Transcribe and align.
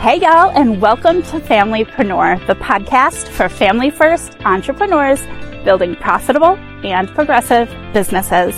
Hey, 0.00 0.16
y'all, 0.18 0.48
and 0.48 0.80
welcome 0.80 1.22
to 1.24 1.40
Familypreneur, 1.40 2.46
the 2.46 2.54
podcast 2.54 3.28
for 3.28 3.50
family 3.50 3.90
first 3.90 4.34
entrepreneurs 4.46 5.20
building 5.62 5.94
profitable 5.94 6.56
and 6.82 7.06
progressive 7.10 7.68
businesses. 7.92 8.54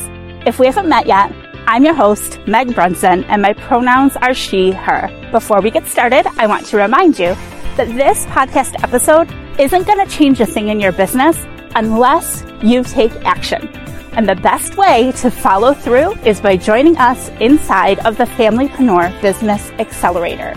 If 0.47 0.61
we 0.61 0.67
haven't 0.67 0.89
met 0.89 1.09
yet, 1.09 1.35
I'm 1.67 1.85
your 1.85 1.95
host, 1.95 2.39
Meg 2.47 2.77
Brunson, 2.77 3.25
and 3.25 3.43
my 3.43 3.55
pronouns 3.55 4.15
are 4.19 4.35
she, 4.35 4.71
her. 4.71 5.11
Before 5.33 5.61
we 5.61 5.73
get 5.73 5.89
started, 5.89 6.29
I 6.39 6.47
want 6.47 6.65
to 6.67 6.77
remind 6.77 7.19
you 7.19 7.35
that 7.77 7.89
this 7.89 8.25
podcast 8.27 8.81
episode 8.81 9.29
isn't 9.59 9.89
going 9.89 9.99
to 9.99 10.17
change 10.17 10.41
a 10.41 10.47
thing 10.47 10.69
in 10.69 10.79
your 10.79 10.93
business 10.93 11.45
unless 11.75 12.45
you 12.63 12.85
take 12.85 13.13
action. 13.25 13.67
And 14.13 14.29
the 14.29 14.37
best 14.37 14.77
way 14.77 15.11
to 15.17 15.29
follow 15.29 15.75
through 15.75 16.13
is 16.21 16.41
by 16.41 16.57
joining 16.57 16.97
us 16.99 17.31
inside 17.41 17.99
of 18.07 18.17
the 18.17 18.27
Familypreneur 18.27 19.21
Business 19.21 19.73
Accelerator. 19.81 20.55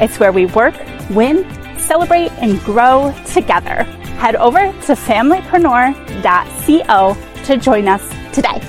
It's 0.00 0.18
where 0.18 0.32
we 0.32 0.46
work, 0.46 0.74
win, 1.10 1.46
celebrate, 1.78 2.32
and 2.32 2.58
grow 2.60 3.14
together. 3.26 3.84
Head 4.18 4.36
over 4.36 4.60
to 4.60 4.92
familypreneur.co 4.92 7.16
to 7.44 7.56
join 7.56 7.88
us 7.88 8.08
today. 8.34 8.60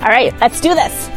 All 0.00 0.08
right, 0.08 0.32
let's 0.40 0.60
do 0.60 0.74
this. 0.74 1.08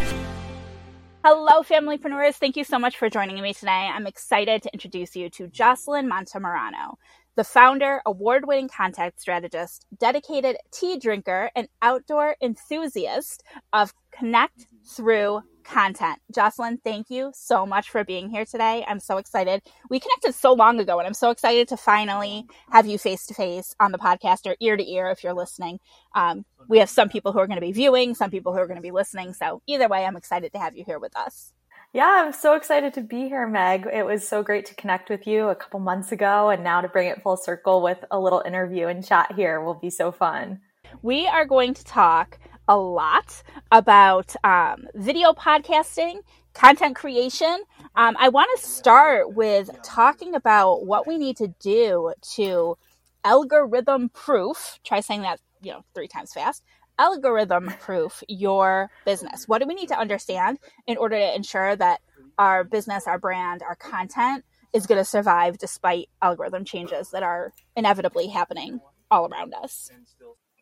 Hello, 1.24 1.64
familypreneurs. 1.64 2.36
Thank 2.36 2.56
you 2.56 2.64
so 2.64 2.80
much 2.80 2.98
for 2.98 3.10
joining 3.10 3.42
me 3.42 3.54
today. 3.54 3.90
I'm 3.94 4.08
excited 4.08 4.64
to 4.64 4.74
introduce 4.74 5.16
you 5.16 5.30
to 5.32 5.48
Jocelyn 5.48 6.10
Montemarano, 6.10 6.96
the 7.36 7.44
founder, 7.44 8.02
award 8.06 8.48
winning 8.48 8.70
content 8.70 9.16
strategist, 9.18 9.86
dedicated 10.00 10.58
tea 10.72 10.98
drinker, 10.98 11.52
and 11.56 11.68
outdoor 11.82 12.38
enthusiast 12.42 13.44
of 13.74 13.94
Connect 14.12 14.68
Through 14.96 15.42
content. 15.70 16.20
Jocelyn, 16.34 16.80
thank 16.84 17.10
you 17.10 17.32
so 17.34 17.66
much 17.66 17.90
for 17.90 18.04
being 18.04 18.30
here 18.30 18.46
today. 18.46 18.84
I'm 18.88 19.00
so 19.00 19.18
excited. 19.18 19.62
We 19.90 20.00
connected 20.00 20.34
so 20.34 20.54
long 20.54 20.80
ago, 20.80 20.98
and 20.98 21.08
I'm 21.08 21.14
so 21.14 21.30
excited 21.30 21.68
to 21.70 21.78
finally 21.78 22.46
have 22.72 22.88
you 22.88 22.98
face 22.98 23.26
to 23.28 23.34
face 23.34 23.76
on 23.80 23.92
the 23.92 23.98
podcast 23.98 24.46
or 24.46 24.56
ear 24.60 24.76
to 24.76 24.92
ear 24.92 25.10
if 25.10 25.24
you're 25.24 25.34
listening. 25.34 25.80
Um, 26.16 26.46
we 26.68 26.80
have 26.80 26.90
some 26.90 27.10
people 27.10 27.32
who 27.32 27.40
are 27.40 27.48
going 27.48 27.58
to 27.58 27.66
be 27.66 27.72
viewing, 27.72 28.16
some 28.16 28.32
people 28.32 28.52
who 28.54 28.60
are 28.60 28.68
going 28.68 28.78
to 28.78 28.82
be 28.82 28.92
listening. 28.92 29.34
So, 29.34 29.62
either 29.68 29.88
way, 29.88 30.06
I'm 30.06 30.18
excited 30.18 30.52
to 30.54 30.60
have 30.60 30.76
you 30.76 30.84
here 30.84 31.00
with 31.00 31.16
us. 31.16 31.54
Yeah, 31.94 32.24
I'm 32.24 32.34
so 32.34 32.56
excited 32.56 32.94
to 32.96 33.02
be 33.02 33.30
here, 33.30 33.48
Meg. 33.48 33.88
It 33.92 34.06
was 34.06 34.28
so 34.28 34.44
great 34.44 34.66
to 34.68 34.76
connect 34.76 35.10
with 35.10 35.26
you 35.26 35.50
a 35.50 35.56
couple 35.56 35.80
months 35.80 36.12
ago, 36.12 36.50
and 36.50 36.64
now 36.64 36.82
to 36.82 36.88
bring 36.88 37.08
it 37.08 37.22
full 37.24 37.38
circle 37.38 37.82
with 37.82 38.04
a 38.12 38.20
little 38.20 38.44
interview 38.46 38.88
and 38.88 39.06
chat 39.06 39.34
here 39.36 39.62
will 39.62 39.74
be 39.74 39.90
so 39.90 40.12
fun. 40.12 40.62
We 41.02 41.28
are 41.28 41.46
going 41.46 41.74
to 41.76 41.84
talk 41.84 42.40
a 42.70 42.78
lot 42.78 43.42
about 43.72 44.36
um, 44.44 44.86
video 44.94 45.34
podcasting, 45.34 46.20
content 46.54 46.96
creation. 46.96 47.64
Um, 47.96 48.16
I 48.20 48.30
want 48.30 48.48
to 48.58 48.66
start 48.66 49.34
with 49.34 49.72
talking 49.84 50.36
about 50.36 50.86
what 50.86 51.08
we 51.08 51.18
need 51.18 51.36
to 51.38 51.48
do 51.60 52.14
to 52.36 52.78
algorithm 53.24 54.10
proof. 54.10 54.80
Try 54.84 55.00
saying 55.00 55.24
that 55.24 55.40
you 55.62 55.72
know 55.72 55.84
three 55.96 56.08
times 56.08 56.32
fast. 56.32 56.64
Algorithm 57.00 57.74
proof 57.80 58.24
your 58.28 58.92
business. 59.04 59.48
What 59.48 59.62
do 59.62 59.68
we 59.68 59.74
need 59.74 59.90
to 59.90 59.98
understand 59.98 60.60
in 60.86 60.98
order 60.98 61.18
to 61.18 61.36
ensure 61.36 61.76
that 61.76 62.02
our 62.38 62.64
business, 62.64 63.08
our 63.08 63.18
brand, 63.18 63.64
our 63.64 63.76
content 63.76 64.46
is 64.74 64.86
going 64.86 65.00
to 65.00 65.06
survive 65.06 65.58
despite 65.58 66.08
algorithm 66.22 66.66
changes 66.66 67.10
that 67.12 67.24
are 67.24 67.52
inevitably 67.76 68.28
happening 68.28 68.80
all 69.10 69.28
around 69.28 69.56
us? 69.56 69.90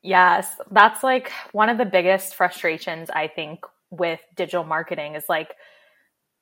Yes, 0.04 0.50
that's 0.72 1.04
like 1.04 1.32
one 1.52 1.70
of 1.70 1.78
the 1.78 1.86
biggest 1.86 2.36
frustrations 2.36 3.10
I 3.10 3.28
think 3.28 3.60
with 3.90 4.20
digital 4.36 4.64
marketing 4.64 5.16
is 5.16 5.26
like 5.28 5.56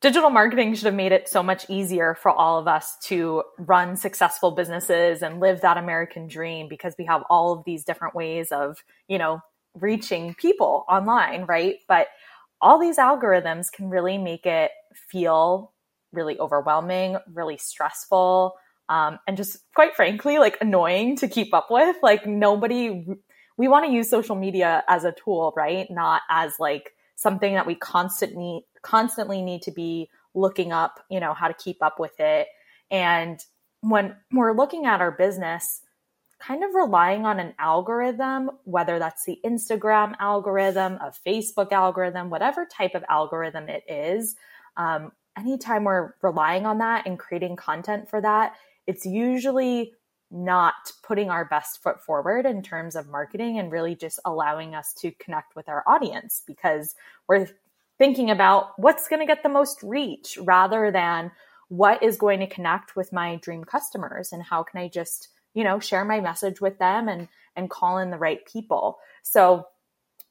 digital 0.00 0.30
marketing 0.30 0.74
should 0.74 0.86
have 0.86 0.94
made 0.94 1.12
it 1.12 1.28
so 1.28 1.42
much 1.42 1.64
easier 1.70 2.14
for 2.14 2.30
all 2.30 2.58
of 2.58 2.68
us 2.68 2.96
to 3.04 3.42
run 3.58 3.96
successful 3.96 4.50
businesses 4.50 5.22
and 5.22 5.40
live 5.40 5.62
that 5.62 5.78
American 5.78 6.28
dream 6.28 6.68
because 6.68 6.94
we 6.98 7.06
have 7.06 7.22
all 7.30 7.52
of 7.52 7.64
these 7.64 7.84
different 7.84 8.14
ways 8.14 8.52
of, 8.52 8.78
you 9.08 9.18
know, 9.18 9.40
reaching 9.74 10.34
people 10.34 10.84
online, 10.88 11.44
right? 11.44 11.76
But 11.88 12.08
all 12.60 12.78
these 12.78 12.98
algorithms 12.98 13.72
can 13.72 13.88
really 13.88 14.18
make 14.18 14.46
it 14.46 14.70
feel 14.94 15.72
really 16.12 16.38
overwhelming, 16.38 17.16
really 17.32 17.58
stressful, 17.58 18.54
um, 18.88 19.18
and 19.26 19.36
just 19.36 19.58
quite 19.74 19.96
frankly, 19.96 20.38
like 20.38 20.56
annoying 20.60 21.16
to 21.16 21.28
keep 21.28 21.52
up 21.52 21.68
with. 21.70 21.96
Like 22.02 22.26
nobody 22.26 23.06
we 23.56 23.68
want 23.68 23.86
to 23.86 23.92
use 23.92 24.10
social 24.10 24.36
media 24.36 24.84
as 24.88 25.04
a 25.04 25.12
tool, 25.12 25.52
right? 25.56 25.90
Not 25.90 26.22
as 26.28 26.54
like 26.58 26.92
something 27.14 27.54
that 27.54 27.66
we 27.66 27.74
constantly 27.74 28.66
constantly 28.82 29.42
need 29.42 29.62
to 29.62 29.72
be 29.72 30.08
looking 30.34 30.72
up, 30.72 31.00
you 31.10 31.18
know, 31.18 31.34
how 31.34 31.48
to 31.48 31.54
keep 31.54 31.82
up 31.82 31.98
with 31.98 32.20
it. 32.20 32.48
And 32.90 33.40
when 33.80 34.16
we're 34.32 34.52
looking 34.52 34.86
at 34.86 35.00
our 35.00 35.10
business, 35.10 35.80
kind 36.38 36.62
of 36.62 36.74
relying 36.74 37.24
on 37.24 37.40
an 37.40 37.54
algorithm, 37.58 38.50
whether 38.64 38.98
that's 38.98 39.24
the 39.24 39.38
Instagram 39.44 40.14
algorithm, 40.20 40.94
a 40.94 41.12
Facebook 41.26 41.72
algorithm, 41.72 42.28
whatever 42.30 42.66
type 42.66 42.94
of 42.94 43.04
algorithm 43.08 43.68
it 43.68 43.84
is, 43.88 44.36
um, 44.76 45.12
anytime 45.36 45.84
we're 45.84 46.14
relying 46.22 46.66
on 46.66 46.78
that 46.78 47.06
and 47.06 47.18
creating 47.18 47.56
content 47.56 48.08
for 48.08 48.20
that, 48.20 48.54
it's 48.86 49.06
usually 49.06 49.92
not 50.30 50.92
putting 51.02 51.30
our 51.30 51.44
best 51.44 51.82
foot 51.82 52.02
forward 52.02 52.46
in 52.46 52.62
terms 52.62 52.96
of 52.96 53.08
marketing 53.08 53.58
and 53.58 53.70
really 53.70 53.94
just 53.94 54.18
allowing 54.24 54.74
us 54.74 54.92
to 54.94 55.12
connect 55.12 55.54
with 55.54 55.68
our 55.68 55.84
audience 55.86 56.42
because 56.46 56.94
we're 57.28 57.48
thinking 57.98 58.30
about 58.30 58.78
what's 58.78 59.08
going 59.08 59.20
to 59.20 59.26
get 59.26 59.42
the 59.42 59.48
most 59.48 59.82
reach 59.82 60.36
rather 60.42 60.90
than 60.90 61.30
what 61.68 62.02
is 62.02 62.16
going 62.16 62.40
to 62.40 62.46
connect 62.46 62.96
with 62.96 63.12
my 63.12 63.36
dream 63.36 63.64
customers 63.64 64.32
and 64.32 64.42
how 64.42 64.62
can 64.62 64.80
I 64.80 64.88
just, 64.88 65.28
you 65.54 65.64
know, 65.64 65.80
share 65.80 66.04
my 66.04 66.20
message 66.20 66.60
with 66.60 66.78
them 66.78 67.08
and 67.08 67.28
and 67.56 67.70
call 67.70 67.98
in 67.98 68.10
the 68.10 68.18
right 68.18 68.44
people. 68.46 68.98
So 69.22 69.66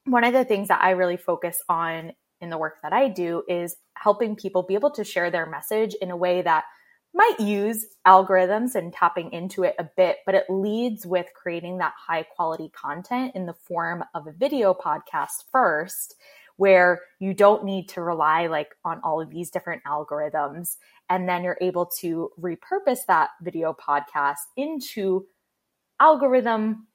one 0.06 0.24
of 0.24 0.34
the 0.34 0.46
things 0.46 0.68
that 0.68 0.84
I 0.84 0.92
really 0.92 1.18
focus 1.18 1.62
on 1.68 2.14
in 2.40 2.50
the 2.50 2.58
work 2.58 2.76
that 2.84 2.94
I 2.94 3.08
do 3.08 3.44
is 3.50 3.76
helping 3.96 4.36
people 4.36 4.62
be 4.62 4.76
able 4.76 4.92
to 4.92 5.04
share 5.04 5.32
their 5.32 5.48
message 5.48 5.96
in 5.96 6.12
a 6.12 6.18
way 6.18 6.42
that 6.44 6.66
might 7.16 7.40
use 7.40 7.86
algorithms 8.06 8.76
and 8.76 8.92
tapping 8.92 9.32
into 9.32 9.64
it 9.64 9.74
a 9.80 9.90
bit, 9.96 10.18
but 10.26 10.36
it 10.36 10.46
leads 10.50 11.06
with 11.06 11.28
creating 11.34 11.78
that 11.78 11.94
high 11.98 12.24
quality 12.24 12.70
content 12.70 13.32
in 13.36 13.46
the 13.46 13.54
form 13.54 14.04
of 14.14 14.28
a 14.28 14.34
video 14.34 14.74
podcast 14.74 15.46
first, 15.50 16.16
where 16.58 17.02
you 17.20 17.34
don't 17.34 17.64
need 17.64 17.88
to 17.88 18.02
rely 18.02 18.48
like 18.48 18.76
on 18.84 19.00
all 19.04 19.22
of 19.22 19.30
these 19.30 19.50
different 19.50 19.82
algorithms. 19.86 20.76
And 21.10 21.28
then 21.28 21.44
you're 21.44 21.58
able 21.62 21.86
to 22.02 22.32
repurpose 22.40 23.06
that 23.08 23.30
video 23.42 23.74
podcast 23.74 24.40
into 24.58 25.26
algorithm 26.00 26.88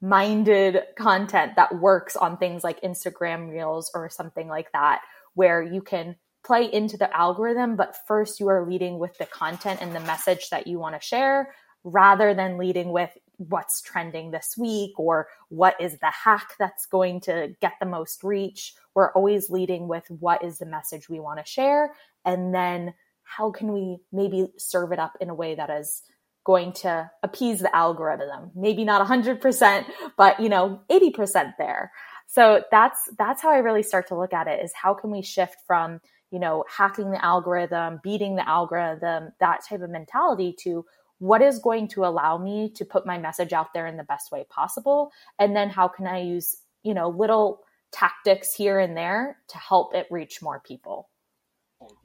minded 0.00 0.82
content 0.96 1.56
that 1.56 1.80
works 1.80 2.14
on 2.14 2.36
things 2.36 2.62
like 2.62 2.80
Instagram 2.82 3.50
Reels 3.50 3.90
or 3.92 4.08
something 4.08 4.46
like 4.46 4.70
that, 4.72 5.00
where 5.34 5.60
you 5.60 5.82
can 5.82 6.14
play 6.48 6.64
into 6.72 6.96
the 6.96 7.14
algorithm, 7.14 7.76
but 7.76 7.94
first 8.06 8.40
you 8.40 8.48
are 8.48 8.66
leading 8.66 8.98
with 8.98 9.16
the 9.18 9.26
content 9.26 9.80
and 9.82 9.94
the 9.94 10.00
message 10.00 10.48
that 10.48 10.66
you 10.66 10.78
want 10.78 10.94
to 10.98 11.06
share 11.06 11.54
rather 11.84 12.32
than 12.32 12.56
leading 12.56 12.90
with 12.90 13.10
what's 13.36 13.82
trending 13.82 14.30
this 14.30 14.54
week 14.56 14.98
or 14.98 15.28
what 15.50 15.78
is 15.78 15.98
the 15.98 16.10
hack 16.10 16.54
that's 16.58 16.86
going 16.86 17.20
to 17.20 17.54
get 17.60 17.74
the 17.80 17.86
most 17.86 18.24
reach. 18.24 18.72
We're 18.94 19.12
always 19.12 19.50
leading 19.50 19.88
with 19.88 20.04
what 20.08 20.42
is 20.42 20.58
the 20.58 20.64
message 20.64 21.10
we 21.10 21.20
want 21.20 21.38
to 21.38 21.44
share 21.44 21.92
and 22.24 22.54
then 22.54 22.94
how 23.24 23.50
can 23.50 23.70
we 23.74 23.98
maybe 24.10 24.48
serve 24.56 24.90
it 24.92 24.98
up 24.98 25.18
in 25.20 25.28
a 25.28 25.34
way 25.34 25.54
that 25.54 25.68
is 25.68 26.02
going 26.44 26.72
to 26.72 27.10
appease 27.22 27.60
the 27.60 27.76
algorithm. 27.76 28.50
Maybe 28.54 28.84
not 28.84 29.06
100%, 29.06 29.84
but 30.16 30.40
you 30.40 30.48
know, 30.48 30.80
80% 30.90 31.56
there. 31.58 31.92
So 32.26 32.62
that's 32.70 32.98
that's 33.18 33.42
how 33.42 33.50
I 33.50 33.58
really 33.58 33.82
start 33.82 34.08
to 34.08 34.18
look 34.18 34.32
at 34.32 34.48
it 34.48 34.62
is 34.62 34.72
how 34.74 34.94
can 34.94 35.10
we 35.10 35.22
shift 35.22 35.56
from 35.66 36.00
you 36.30 36.38
know, 36.38 36.64
hacking 36.68 37.10
the 37.10 37.24
algorithm, 37.24 38.00
beating 38.02 38.36
the 38.36 38.48
algorithm, 38.48 39.32
that 39.40 39.64
type 39.68 39.82
of 39.82 39.90
mentality 39.90 40.54
to 40.60 40.84
what 41.18 41.42
is 41.42 41.58
going 41.58 41.88
to 41.88 42.04
allow 42.04 42.38
me 42.38 42.70
to 42.70 42.84
put 42.84 43.06
my 43.06 43.18
message 43.18 43.52
out 43.52 43.72
there 43.74 43.86
in 43.86 43.96
the 43.96 44.04
best 44.04 44.30
way 44.30 44.46
possible? 44.48 45.10
And 45.38 45.56
then 45.56 45.68
how 45.70 45.88
can 45.88 46.06
I 46.06 46.20
use, 46.20 46.56
you 46.82 46.94
know, 46.94 47.08
little 47.08 47.60
tactics 47.90 48.54
here 48.54 48.78
and 48.78 48.96
there 48.96 49.38
to 49.48 49.58
help 49.58 49.94
it 49.94 50.06
reach 50.10 50.42
more 50.42 50.60
people? 50.60 51.08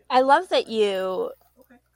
I 0.10 0.22
love 0.22 0.50
that 0.50 0.68
you 0.68 1.32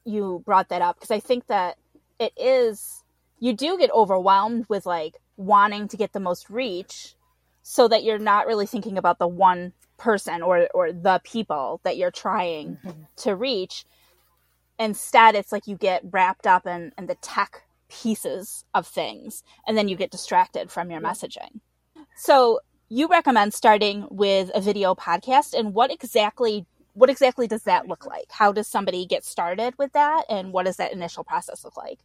you 0.06 0.42
brought 0.46 0.70
that 0.70 0.82
up 0.82 0.96
because 0.96 1.12
I 1.12 1.20
think 1.20 1.48
that 1.48 1.78
it 2.20 2.34
is 2.38 3.04
you 3.40 3.54
do 3.54 3.78
get 3.78 3.92
overwhelmed 3.92 4.66
with 4.70 4.86
like 4.86 5.16
wanting 5.36 5.88
to 5.90 5.98
get 5.98 6.14
the 6.14 6.20
most 6.20 6.50
reach 6.50 7.14
so 7.62 7.88
that 7.88 8.04
you're 8.04 8.18
not 8.18 8.48
really 8.48 8.66
thinking 8.66 8.98
about 8.98 9.20
the 9.20 9.28
one 9.28 9.74
person 9.98 10.42
or 10.42 10.68
or 10.74 10.92
the 10.92 11.22
people 11.24 11.82
that 11.84 11.98
you're 11.98 12.12
trying 12.12 12.78
mm-hmm. 12.86 13.02
to 13.16 13.36
reach 13.36 13.86
instead 14.80 15.36
it's 15.36 15.52
like 15.52 15.68
you 15.68 15.76
get 15.76 16.04
wrapped 16.12 16.46
up 16.46 16.68
in, 16.68 16.92
in 16.98 17.08
the 17.08 17.16
tech 17.16 17.64
pieces 17.90 18.66
of 18.74 18.86
things 18.86 19.44
and 19.66 19.78
then 19.78 19.88
you 19.88 19.96
get 19.96 20.12
distracted 20.12 20.70
from 20.72 20.92
your 20.92 21.02
messaging. 21.02 21.60
So 22.16 22.60
you 22.90 23.08
recommend 23.08 23.54
starting 23.54 24.08
with 24.10 24.52
a 24.54 24.62
video 24.62 24.96
podcast 24.96 25.54
and 25.58 25.74
what 25.74 25.92
exactly 25.92 26.66
what 26.94 27.10
exactly 27.12 27.48
does 27.48 27.64
that 27.64 27.88
look 27.88 28.08
like? 28.08 28.26
How 28.32 28.52
does 28.52 28.68
somebody 28.68 29.06
get 29.06 29.24
started 29.24 29.76
with 29.78 29.94
that 29.94 30.24
and 30.30 30.52
what 30.52 30.66
does 30.66 30.78
that 30.78 30.94
initial 30.94 31.24
process 31.24 31.64
look 31.64 31.78
like 31.78 32.00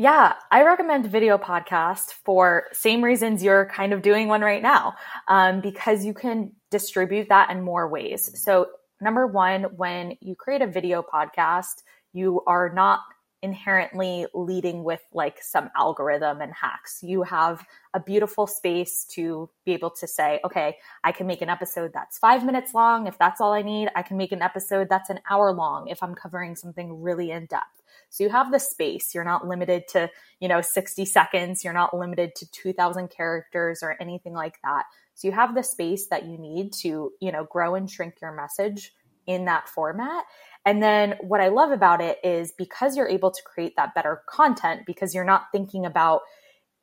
yeah, 0.00 0.32
I 0.50 0.62
recommend 0.62 1.04
video 1.04 1.36
podcast 1.36 2.14
for 2.24 2.68
same 2.72 3.04
reasons 3.04 3.42
you're 3.42 3.66
kind 3.66 3.92
of 3.92 4.00
doing 4.00 4.28
one 4.28 4.40
right 4.40 4.62
now, 4.62 4.94
um, 5.28 5.60
because 5.60 6.06
you 6.06 6.14
can 6.14 6.52
distribute 6.70 7.28
that 7.28 7.50
in 7.50 7.60
more 7.60 7.86
ways. 7.86 8.30
So 8.42 8.68
number 9.02 9.26
one, 9.26 9.64
when 9.76 10.16
you 10.22 10.34
create 10.34 10.62
a 10.62 10.66
video 10.66 11.02
podcast, 11.02 11.82
you 12.14 12.40
are 12.46 12.72
not 12.72 13.00
inherently 13.42 14.24
leading 14.32 14.84
with 14.84 15.02
like 15.12 15.42
some 15.42 15.68
algorithm 15.76 16.40
and 16.40 16.54
hacks. 16.54 17.02
You 17.02 17.22
have 17.24 17.62
a 17.92 18.00
beautiful 18.00 18.46
space 18.46 19.04
to 19.10 19.50
be 19.66 19.74
able 19.74 19.90
to 19.90 20.06
say, 20.06 20.40
okay, 20.46 20.78
I 21.04 21.12
can 21.12 21.26
make 21.26 21.42
an 21.42 21.50
episode 21.50 21.90
that's 21.92 22.16
five 22.16 22.42
minutes 22.42 22.72
long. 22.72 23.06
If 23.06 23.18
that's 23.18 23.38
all 23.38 23.52
I 23.52 23.60
need, 23.60 23.90
I 23.94 24.00
can 24.00 24.16
make 24.16 24.32
an 24.32 24.40
episode 24.40 24.88
that's 24.88 25.10
an 25.10 25.20
hour 25.28 25.52
long 25.52 25.88
if 25.88 26.02
I'm 26.02 26.14
covering 26.14 26.56
something 26.56 27.02
really 27.02 27.30
in 27.32 27.44
depth. 27.44 27.79
So 28.10 28.24
you 28.24 28.30
have 28.30 28.52
the 28.52 28.58
space. 28.58 29.14
You're 29.14 29.24
not 29.24 29.46
limited 29.46 29.88
to, 29.88 30.10
you 30.40 30.48
know, 30.48 30.60
60 30.60 31.04
seconds. 31.04 31.64
You're 31.64 31.72
not 31.72 31.96
limited 31.96 32.34
to 32.36 32.50
2000 32.50 33.08
characters 33.08 33.82
or 33.82 33.96
anything 34.00 34.34
like 34.34 34.58
that. 34.62 34.84
So 35.14 35.28
you 35.28 35.32
have 35.32 35.54
the 35.54 35.62
space 35.62 36.08
that 36.08 36.26
you 36.26 36.36
need 36.36 36.72
to, 36.80 37.12
you 37.20 37.32
know, 37.32 37.44
grow 37.44 37.74
and 37.74 37.90
shrink 37.90 38.14
your 38.20 38.32
message 38.32 38.92
in 39.26 39.44
that 39.46 39.68
format. 39.68 40.24
And 40.66 40.82
then 40.82 41.14
what 41.20 41.40
I 41.40 41.48
love 41.48 41.70
about 41.70 42.00
it 42.00 42.18
is 42.22 42.52
because 42.58 42.96
you're 42.96 43.08
able 43.08 43.30
to 43.30 43.42
create 43.44 43.74
that 43.76 43.94
better 43.94 44.22
content 44.28 44.82
because 44.86 45.14
you're 45.14 45.24
not 45.24 45.46
thinking 45.52 45.86
about, 45.86 46.20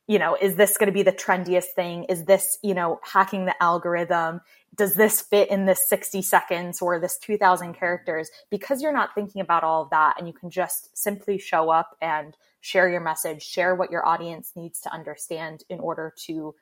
you 0.07 0.19
know, 0.19 0.37
is 0.39 0.55
this 0.55 0.77
going 0.77 0.87
to 0.87 0.93
be 0.93 1.03
the 1.03 1.11
trendiest 1.11 1.73
thing? 1.75 2.05
Is 2.05 2.23
this, 2.25 2.57
you 2.63 2.73
know, 2.73 2.99
hacking 3.03 3.45
the 3.45 3.61
algorithm? 3.61 4.41
Does 4.73 4.93
this 4.93 5.21
fit 5.21 5.49
in 5.49 5.65
this 5.65 5.89
60 5.89 6.21
seconds 6.21 6.81
or 6.81 6.99
this 6.99 7.17
2000 7.17 7.73
characters? 7.73 8.29
Because 8.49 8.81
you're 8.81 8.93
not 8.93 9.13
thinking 9.13 9.41
about 9.41 9.63
all 9.63 9.83
of 9.83 9.89
that 9.89 10.15
and 10.17 10.27
you 10.27 10.33
can 10.33 10.49
just 10.49 10.97
simply 10.97 11.37
show 11.37 11.69
up 11.69 11.97
and 12.01 12.37
share 12.61 12.89
your 12.89 13.01
message, 13.01 13.43
share 13.43 13.75
what 13.75 13.91
your 13.91 14.05
audience 14.05 14.53
needs 14.55 14.79
to 14.81 14.93
understand 14.93 15.63
in 15.69 15.79
order 15.79 16.13
to 16.25 16.55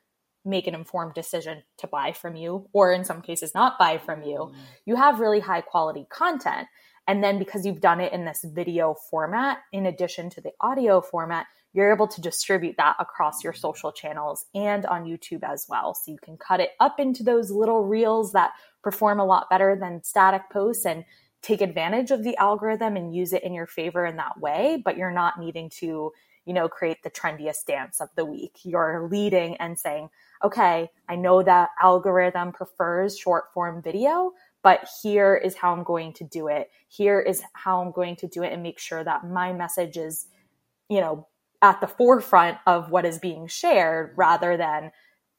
make 0.43 0.67
an 0.67 0.75
informed 0.75 1.13
decision 1.13 1.63
to 1.77 1.87
buy 1.87 2.11
from 2.11 2.35
you 2.35 2.67
or 2.73 2.93
in 2.93 3.03
some 3.03 3.21
cases 3.21 3.53
not 3.53 3.77
buy 3.79 3.97
from 3.97 4.23
you. 4.23 4.37
Mm-hmm. 4.37 4.61
You 4.85 4.95
have 4.95 5.19
really 5.19 5.39
high 5.39 5.61
quality 5.61 6.05
content. 6.09 6.67
And 7.07 7.23
then 7.23 7.37
because 7.37 7.65
you've 7.65 7.81
done 7.81 7.99
it 7.99 8.13
in 8.13 8.25
this 8.25 8.43
video 8.43 8.95
format, 9.09 9.59
in 9.71 9.85
addition 9.85 10.29
to 10.31 10.41
the 10.41 10.51
audio 10.59 11.01
format, 11.01 11.45
you're 11.75 11.91
able 11.91 12.07
to 12.07 12.21
distribute 12.21 12.77
that 12.77 12.95
across 12.99 13.43
your 13.43 13.51
social 13.51 13.91
channels 13.91 14.45
and 14.55 14.85
on 14.85 15.03
YouTube 15.03 15.43
as 15.43 15.65
well. 15.67 15.93
So 15.93 16.09
you 16.09 16.17
can 16.17 16.37
cut 16.37 16.61
it 16.61 16.69
up 16.79 17.01
into 17.01 17.21
those 17.21 17.51
little 17.51 17.83
reels 17.83 18.31
that 18.31 18.51
perform 18.81 19.19
a 19.19 19.25
lot 19.25 19.49
better 19.49 19.75
than 19.77 20.01
static 20.01 20.43
posts 20.49 20.85
and 20.85 21.03
take 21.41 21.59
advantage 21.59 22.11
of 22.11 22.23
the 22.23 22.37
algorithm 22.37 22.95
and 22.95 23.13
use 23.13 23.33
it 23.33 23.43
in 23.43 23.53
your 23.53 23.67
favor 23.67 24.05
in 24.05 24.15
that 24.15 24.39
way, 24.39 24.81
but 24.85 24.95
you're 24.95 25.11
not 25.11 25.37
needing 25.37 25.69
to, 25.69 26.13
you 26.45 26.53
know, 26.53 26.69
create 26.69 27.03
the 27.03 27.11
trendiest 27.11 27.65
dance 27.67 27.99
of 27.99 28.07
the 28.15 28.23
week. 28.23 28.53
You're 28.63 29.09
leading 29.11 29.57
and 29.57 29.77
saying, 29.77 30.07
okay, 30.45 30.89
I 31.09 31.17
know 31.17 31.43
that 31.43 31.71
algorithm 31.83 32.53
prefers 32.53 33.17
short 33.17 33.51
form 33.53 33.81
video, 33.81 34.31
but 34.63 34.87
here 35.03 35.35
is 35.35 35.55
how 35.55 35.73
I'm 35.73 35.83
going 35.83 36.13
to 36.13 36.23
do 36.23 36.47
it. 36.47 36.71
Here 36.87 37.19
is 37.19 37.43
how 37.51 37.81
I'm 37.81 37.91
going 37.91 38.15
to 38.17 38.27
do 38.27 38.43
it 38.43 38.53
and 38.53 38.63
make 38.63 38.79
sure 38.79 39.03
that 39.03 39.27
my 39.27 39.51
message 39.51 39.97
is, 39.97 40.27
you 40.89 41.01
know, 41.01 41.27
at 41.61 41.81
the 41.81 41.87
forefront 41.87 42.57
of 42.65 42.89
what 42.89 43.05
is 43.05 43.19
being 43.19 43.47
shared 43.47 44.13
rather 44.15 44.57
than 44.57 44.91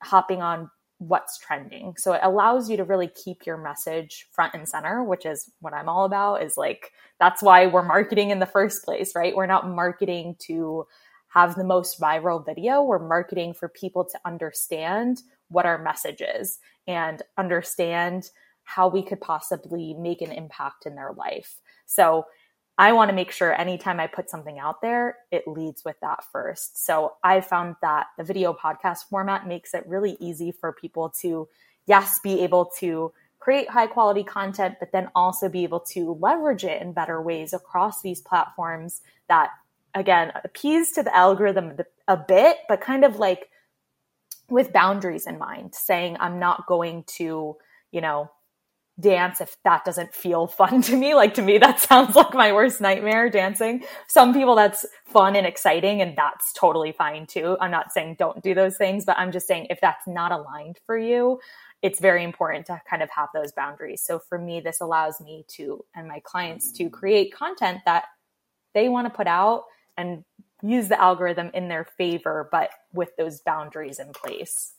hopping 0.02 0.42
on 0.42 0.70
what's 0.98 1.38
trending. 1.38 1.94
So 1.98 2.12
it 2.12 2.20
allows 2.22 2.70
you 2.70 2.76
to 2.78 2.84
really 2.84 3.08
keep 3.08 3.44
your 3.44 3.58
message 3.58 4.26
front 4.32 4.54
and 4.54 4.68
center, 4.68 5.04
which 5.04 5.26
is 5.26 5.50
what 5.60 5.74
I'm 5.74 5.88
all 5.88 6.04
about 6.06 6.42
is 6.42 6.56
like 6.56 6.92
that's 7.20 7.42
why 7.42 7.66
we're 7.66 7.82
marketing 7.82 8.30
in 8.30 8.38
the 8.38 8.46
first 8.46 8.84
place, 8.84 9.12
right? 9.14 9.36
We're 9.36 9.46
not 9.46 9.68
marketing 9.68 10.36
to 10.46 10.86
have 11.28 11.54
the 11.54 11.64
most 11.64 12.00
viral 12.00 12.44
video. 12.44 12.82
We're 12.82 13.06
marketing 13.06 13.52
for 13.52 13.68
people 13.68 14.04
to 14.04 14.18
understand 14.24 15.22
what 15.48 15.66
our 15.66 15.82
message 15.82 16.22
is 16.22 16.58
and 16.86 17.22
understand 17.36 18.30
how 18.64 18.88
we 18.88 19.02
could 19.02 19.20
possibly 19.20 19.94
make 19.94 20.22
an 20.22 20.32
impact 20.32 20.86
in 20.86 20.94
their 20.94 21.12
life. 21.12 21.60
So 21.84 22.24
I 22.78 22.92
want 22.92 23.08
to 23.08 23.14
make 23.14 23.30
sure 23.30 23.58
anytime 23.58 23.98
I 24.00 24.06
put 24.06 24.28
something 24.28 24.58
out 24.58 24.82
there, 24.82 25.16
it 25.30 25.48
leads 25.48 25.84
with 25.84 25.96
that 26.00 26.24
first. 26.30 26.84
So 26.84 27.14
I 27.24 27.40
found 27.40 27.76
that 27.80 28.08
the 28.18 28.24
video 28.24 28.52
podcast 28.52 29.08
format 29.08 29.46
makes 29.46 29.72
it 29.72 29.86
really 29.86 30.16
easy 30.20 30.52
for 30.52 30.72
people 30.72 31.08
to, 31.20 31.48
yes, 31.86 32.20
be 32.20 32.40
able 32.42 32.66
to 32.80 33.12
create 33.38 33.70
high 33.70 33.86
quality 33.86 34.24
content, 34.24 34.74
but 34.78 34.92
then 34.92 35.08
also 35.14 35.48
be 35.48 35.64
able 35.64 35.80
to 35.80 36.18
leverage 36.20 36.64
it 36.64 36.82
in 36.82 36.92
better 36.92 37.22
ways 37.22 37.54
across 37.54 38.02
these 38.02 38.20
platforms 38.20 39.00
that, 39.28 39.50
again, 39.94 40.32
appease 40.44 40.92
to 40.92 41.02
the 41.02 41.16
algorithm 41.16 41.78
a 42.08 42.16
bit, 42.16 42.58
but 42.68 42.80
kind 42.82 43.04
of 43.04 43.18
like 43.18 43.48
with 44.50 44.72
boundaries 44.72 45.26
in 45.26 45.38
mind, 45.38 45.74
saying, 45.74 46.16
I'm 46.20 46.38
not 46.38 46.66
going 46.66 47.04
to, 47.16 47.56
you 47.90 48.00
know, 48.00 48.30
dance 48.98 49.40
if 49.40 49.56
that 49.64 49.84
doesn't 49.84 50.14
feel 50.14 50.46
fun 50.60 50.82
to 50.82 50.96
me. 50.96 51.14
Like 51.14 51.34
to 51.34 51.42
me, 51.42 51.58
that 51.58 51.80
sounds 51.80 52.14
like 52.16 52.34
my 52.34 52.52
worst 52.52 52.80
nightmare 52.80 53.30
dancing. 53.30 53.84
Some 54.08 54.32
people 54.32 54.54
that's 54.54 54.86
fun 55.04 55.36
and 55.36 55.46
exciting 55.46 56.00
and 56.00 56.16
that's 56.16 56.52
totally 56.52 56.92
fine 56.92 57.26
too. 57.26 57.56
I'm 57.60 57.70
not 57.70 57.92
saying 57.92 58.16
don't 58.18 58.42
do 58.42 58.54
those 58.54 58.76
things, 58.76 59.04
but 59.04 59.18
I'm 59.18 59.32
just 59.32 59.46
saying 59.46 59.66
if 59.70 59.80
that's 59.80 60.06
not 60.06 60.32
aligned 60.32 60.78
for 60.86 60.96
you, 60.96 61.40
it's 61.82 62.00
very 62.00 62.24
important 62.24 62.66
to 62.66 62.80
kind 62.88 63.02
of 63.02 63.10
have 63.10 63.28
those 63.34 63.52
boundaries. 63.52 64.02
So 64.02 64.18
for 64.18 64.38
me, 64.38 64.60
this 64.60 64.80
allows 64.80 65.20
me 65.20 65.44
to, 65.48 65.84
and 65.94 66.08
my 66.08 66.20
clients 66.20 66.72
to 66.72 66.88
create 66.88 67.34
content 67.34 67.80
that 67.84 68.04
they 68.74 68.88
want 68.88 69.06
to 69.06 69.14
put 69.14 69.26
out 69.26 69.64
and 69.96 70.24
use 70.62 70.88
the 70.88 71.00
algorithm 71.00 71.50
in 71.54 71.68
their 71.68 71.84
favor, 71.84 72.48
but 72.50 72.70
with 72.92 73.14
those 73.16 73.40
boundaries 73.40 73.98
in 73.98 74.12
place. 74.12 74.72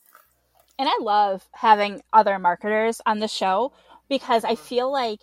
And 0.80 0.88
I 0.88 0.98
love 1.02 1.48
having 1.54 2.02
other 2.14 2.38
marketers 2.38 3.02
on 3.06 3.20
the 3.20 3.28
show 3.28 3.74
because 4.10 4.44
I 4.44 4.56
feel 4.56 4.92
like 4.92 5.22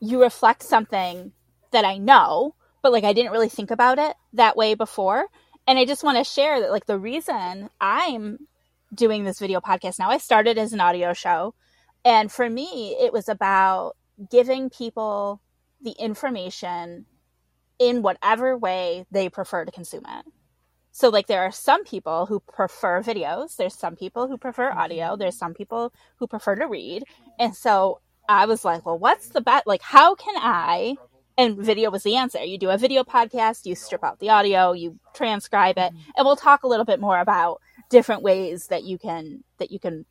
you 0.00 0.22
reflect 0.22 0.62
something 0.62 1.32
that 1.72 1.84
I 1.84 1.98
know, 1.98 2.54
but 2.82 2.92
like 2.92 3.04
I 3.04 3.12
didn't 3.12 3.32
really 3.32 3.48
think 3.48 3.70
about 3.70 3.98
it 3.98 4.14
that 4.32 4.56
way 4.56 4.74
before. 4.74 5.26
And 5.66 5.78
I 5.78 5.84
just 5.84 6.04
want 6.04 6.18
to 6.18 6.24
share 6.24 6.60
that 6.60 6.70
like 6.70 6.86
the 6.86 6.98
reason 6.98 7.70
I'm 7.80 8.46
doing 8.94 9.24
this 9.24 9.38
video 9.38 9.60
podcast 9.60 9.98
now, 9.98 10.10
I 10.10 10.18
started 10.18 10.58
as 10.58 10.72
an 10.72 10.80
audio 10.80 11.12
show. 11.12 11.54
And 12.04 12.30
for 12.30 12.48
me, 12.48 12.96
it 13.00 13.12
was 13.12 13.28
about 13.28 13.96
giving 14.30 14.70
people 14.70 15.40
the 15.80 15.92
information 15.92 17.06
in 17.78 18.02
whatever 18.02 18.56
way 18.56 19.06
they 19.10 19.28
prefer 19.28 19.64
to 19.64 19.72
consume 19.72 20.04
it. 20.06 20.26
So, 20.96 21.08
like, 21.08 21.26
there 21.26 21.42
are 21.42 21.50
some 21.50 21.82
people 21.82 22.26
who 22.26 22.38
prefer 22.38 23.02
videos, 23.02 23.56
there's 23.56 23.74
some 23.74 23.96
people 23.96 24.28
who 24.28 24.38
prefer 24.38 24.70
audio, 24.70 25.06
mm-hmm. 25.06 25.18
there's 25.18 25.36
some 25.36 25.52
people 25.52 25.92
who 26.18 26.28
prefer 26.28 26.54
to 26.54 26.66
read. 26.68 27.02
And 27.36 27.52
so 27.52 28.00
I 28.28 28.46
was 28.46 28.64
like, 28.64 28.86
well, 28.86 28.96
what's 28.96 29.30
the 29.30 29.40
best? 29.40 29.66
Like, 29.66 29.82
how 29.82 30.14
can 30.14 30.36
I? 30.36 30.94
And 31.36 31.58
video 31.58 31.90
was 31.90 32.04
the 32.04 32.14
answer. 32.14 32.44
You 32.44 32.58
do 32.58 32.70
a 32.70 32.78
video 32.78 33.02
podcast, 33.02 33.66
you 33.66 33.74
strip 33.74 34.04
out 34.04 34.20
the 34.20 34.30
audio, 34.30 34.70
you 34.70 35.00
transcribe 35.14 35.78
it, 35.78 35.92
mm-hmm. 35.92 36.10
and 36.16 36.24
we'll 36.24 36.36
talk 36.36 36.62
a 36.62 36.68
little 36.68 36.84
bit 36.84 37.00
more 37.00 37.18
about 37.18 37.60
different 37.90 38.22
ways 38.22 38.68
that 38.68 38.84
you 38.84 38.96
can 38.96 39.42
that 39.58 39.72
you 39.72 39.80
can 39.80 40.06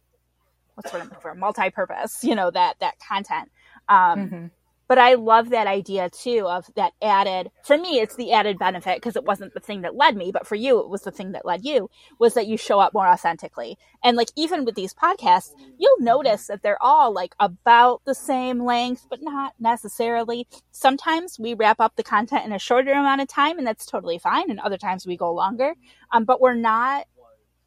what's 0.75 0.91
what 0.91 1.01
I'm 1.01 1.07
looking 1.07 1.21
for 1.21 1.33
multi-purpose. 1.33 2.25
You 2.25 2.35
know 2.35 2.51
that 2.51 2.75
that 2.81 2.95
content. 2.99 3.49
Um, 3.87 4.19
mm-hmm 4.19 4.45
but 4.87 4.97
I 4.97 5.13
love 5.13 5.49
that 5.49 5.67
idea 5.67 6.09
too 6.09 6.45
of 6.47 6.65
that 6.75 6.93
added, 7.01 7.51
for 7.63 7.77
me, 7.77 7.99
it's 7.99 8.15
the 8.15 8.33
added 8.33 8.59
benefit 8.59 8.97
because 8.97 9.15
it 9.15 9.23
wasn't 9.23 9.53
the 9.53 9.59
thing 9.59 9.81
that 9.81 9.95
led 9.95 10.15
me, 10.15 10.31
but 10.31 10.45
for 10.45 10.55
you, 10.55 10.79
it 10.79 10.89
was 10.89 11.03
the 11.03 11.11
thing 11.11 11.31
that 11.31 11.45
led 11.45 11.63
you 11.63 11.89
was 12.19 12.33
that 12.33 12.47
you 12.47 12.57
show 12.57 12.79
up 12.79 12.93
more 12.93 13.07
authentically. 13.07 13.77
And 14.03 14.17
like, 14.17 14.29
even 14.35 14.65
with 14.65 14.75
these 14.75 14.93
podcasts, 14.93 15.51
you'll 15.77 15.99
notice 15.99 16.47
that 16.47 16.61
they're 16.63 16.81
all 16.81 17.13
like 17.13 17.35
about 17.39 18.01
the 18.05 18.15
same 18.15 18.63
length, 18.63 19.07
but 19.09 19.19
not 19.21 19.53
necessarily. 19.59 20.47
Sometimes 20.71 21.39
we 21.39 21.53
wrap 21.53 21.79
up 21.79 21.95
the 21.95 22.03
content 22.03 22.45
in 22.45 22.51
a 22.51 22.59
shorter 22.59 22.91
amount 22.91 23.21
of 23.21 23.27
time 23.27 23.57
and 23.57 23.65
that's 23.65 23.85
totally 23.85 24.19
fine. 24.19 24.51
And 24.51 24.59
other 24.59 24.77
times 24.77 25.07
we 25.07 25.17
go 25.17 25.33
longer. 25.33 25.73
Um, 26.11 26.25
but 26.25 26.41
we're 26.41 26.55
not 26.55 27.05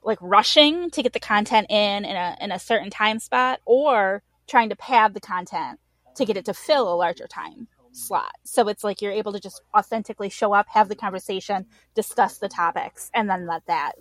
like 0.02 0.18
rushing 0.20 0.90
to 0.90 1.02
get 1.02 1.12
the 1.12 1.20
content 1.20 1.66
in 1.68 2.04
in 2.04 2.16
a, 2.16 2.36
in 2.40 2.52
a 2.52 2.58
certain 2.58 2.90
time 2.90 3.18
spot 3.18 3.60
or 3.64 4.22
trying 4.46 4.68
to 4.68 4.76
pad 4.76 5.14
the 5.14 5.20
content 5.20 5.80
to 6.16 6.24
get 6.24 6.36
it 6.36 6.44
to 6.46 6.54
fill 6.54 6.92
a 6.92 6.96
larger 6.96 7.26
time 7.26 7.68
slot. 7.92 8.32
So 8.44 8.68
it's 8.68 8.84
like 8.84 9.00
you're 9.00 9.12
able 9.12 9.32
to 9.32 9.40
just 9.40 9.62
authentically 9.76 10.28
show 10.28 10.52
up, 10.52 10.66
have 10.70 10.88
the 10.88 10.94
conversation, 10.94 11.66
discuss 11.94 12.38
the 12.38 12.48
topics, 12.48 13.10
and 13.14 13.28
then 13.28 13.46
let 13.46 13.66
that 13.66 13.92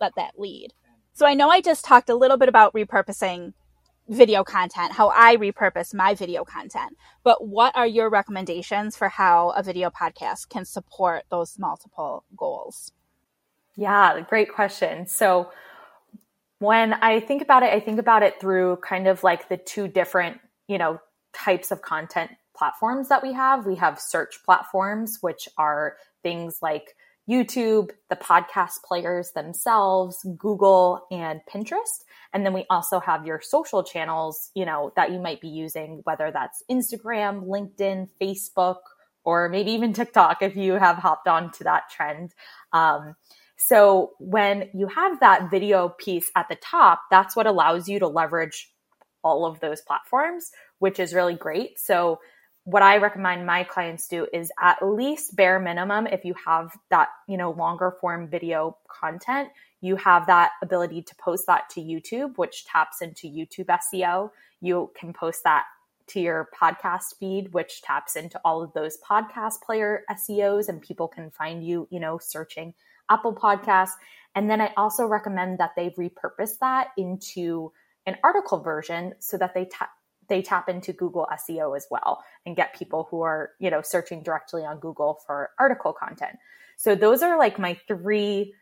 let 0.00 0.14
that 0.16 0.38
lead. 0.38 0.72
So 1.12 1.26
I 1.26 1.34
know 1.34 1.50
I 1.50 1.60
just 1.60 1.84
talked 1.84 2.08
a 2.08 2.14
little 2.14 2.36
bit 2.36 2.48
about 2.48 2.72
repurposing 2.72 3.52
video 4.08 4.42
content, 4.42 4.92
how 4.92 5.12
I 5.14 5.36
repurpose 5.36 5.94
my 5.94 6.14
video 6.14 6.44
content. 6.44 6.96
But 7.22 7.46
what 7.46 7.76
are 7.76 7.86
your 7.86 8.10
recommendations 8.10 8.96
for 8.96 9.08
how 9.08 9.50
a 9.50 9.62
video 9.62 9.90
podcast 9.90 10.48
can 10.48 10.64
support 10.64 11.24
those 11.30 11.58
multiple 11.58 12.24
goals? 12.36 12.92
Yeah, 13.76 14.20
great 14.28 14.52
question. 14.52 15.06
So 15.06 15.52
when 16.58 16.94
I 16.94 17.20
think 17.20 17.40
about 17.40 17.62
it, 17.62 17.72
I 17.72 17.80
think 17.80 18.00
about 18.00 18.22
it 18.22 18.40
through 18.40 18.76
kind 18.76 19.06
of 19.06 19.22
like 19.22 19.48
the 19.48 19.56
two 19.56 19.86
different, 19.86 20.40
you 20.66 20.78
know, 20.78 21.00
types 21.32 21.70
of 21.70 21.82
content 21.82 22.30
platforms 22.56 23.08
that 23.08 23.22
we 23.22 23.32
have. 23.32 23.66
We 23.66 23.76
have 23.76 24.00
search 24.00 24.42
platforms, 24.44 25.18
which 25.20 25.48
are 25.56 25.96
things 26.22 26.58
like 26.60 26.94
YouTube, 27.28 27.90
the 28.08 28.16
podcast 28.16 28.82
players 28.84 29.30
themselves, 29.32 30.26
Google, 30.36 31.06
and 31.10 31.40
Pinterest. 31.52 32.04
And 32.32 32.44
then 32.44 32.52
we 32.52 32.66
also 32.68 32.98
have 33.00 33.26
your 33.26 33.40
social 33.40 33.82
channels, 33.82 34.50
you 34.54 34.64
know, 34.64 34.92
that 34.96 35.12
you 35.12 35.20
might 35.20 35.40
be 35.40 35.48
using, 35.48 36.00
whether 36.04 36.30
that's 36.32 36.62
Instagram, 36.70 37.46
LinkedIn, 37.46 38.08
Facebook, 38.20 38.78
or 39.24 39.48
maybe 39.48 39.72
even 39.72 39.92
TikTok 39.92 40.42
if 40.42 40.56
you 40.56 40.74
have 40.74 40.96
hopped 40.96 41.28
on 41.28 41.52
to 41.52 41.64
that 41.64 41.90
trend. 41.90 42.34
Um, 42.72 43.14
so 43.56 44.12
when 44.18 44.70
you 44.74 44.88
have 44.88 45.20
that 45.20 45.50
video 45.50 45.90
piece 45.90 46.30
at 46.34 46.48
the 46.48 46.56
top, 46.56 47.02
that's 47.10 47.36
what 47.36 47.46
allows 47.46 47.88
you 47.88 47.98
to 47.98 48.08
leverage 48.08 48.72
all 49.22 49.44
of 49.44 49.60
those 49.60 49.82
platforms, 49.82 50.50
which 50.80 50.98
is 50.98 51.14
really 51.14 51.34
great. 51.34 51.78
So 51.78 52.18
what 52.64 52.82
I 52.82 52.98
recommend 52.98 53.46
my 53.46 53.64
clients 53.64 54.06
do 54.06 54.26
is 54.32 54.50
at 54.60 54.82
least 54.82 55.34
bare 55.34 55.58
minimum 55.58 56.06
if 56.06 56.24
you 56.24 56.34
have 56.44 56.72
that, 56.90 57.08
you 57.26 57.36
know, 57.36 57.52
longer 57.52 57.96
form 58.00 58.28
video 58.28 58.76
content, 58.88 59.48
you 59.80 59.96
have 59.96 60.26
that 60.26 60.52
ability 60.62 61.02
to 61.02 61.14
post 61.16 61.46
that 61.46 61.70
to 61.70 61.80
YouTube, 61.80 62.36
which 62.36 62.66
taps 62.66 63.00
into 63.00 63.28
YouTube 63.28 63.66
SEO. 63.66 64.30
You 64.60 64.90
can 64.98 65.12
post 65.12 65.44
that 65.44 65.64
to 66.08 66.20
your 66.20 66.48
podcast 66.60 67.16
feed, 67.18 67.52
which 67.54 67.82
taps 67.82 68.16
into 68.16 68.38
all 68.44 68.62
of 68.62 68.72
those 68.72 68.98
podcast 69.08 69.62
player 69.64 70.02
SEOs 70.10 70.68
and 70.68 70.82
people 70.82 71.08
can 71.08 71.30
find 71.30 71.64
you, 71.64 71.88
you 71.90 72.00
know, 72.00 72.18
searching 72.20 72.74
Apple 73.08 73.34
Podcasts. 73.34 73.92
And 74.34 74.50
then 74.50 74.60
I 74.60 74.72
also 74.76 75.06
recommend 75.06 75.58
that 75.58 75.72
they 75.76 75.90
repurpose 75.90 76.58
that 76.60 76.88
into 76.96 77.72
an 78.06 78.16
article 78.22 78.60
version 78.60 79.14
so 79.18 79.38
that 79.38 79.54
they 79.54 79.64
tap 79.64 79.90
they 80.30 80.40
tap 80.40 80.70
into 80.70 80.94
Google 80.94 81.28
SEO 81.30 81.76
as 81.76 81.86
well 81.90 82.24
and 82.46 82.56
get 82.56 82.78
people 82.78 83.08
who 83.10 83.20
are, 83.20 83.50
you 83.58 83.70
know, 83.70 83.82
searching 83.82 84.22
directly 84.22 84.64
on 84.64 84.78
Google 84.78 85.20
for 85.26 85.50
article 85.58 85.92
content. 85.92 86.38
So 86.78 86.94
those 86.94 87.22
are 87.22 87.36
like 87.36 87.58
my 87.58 87.78
three 87.86 88.54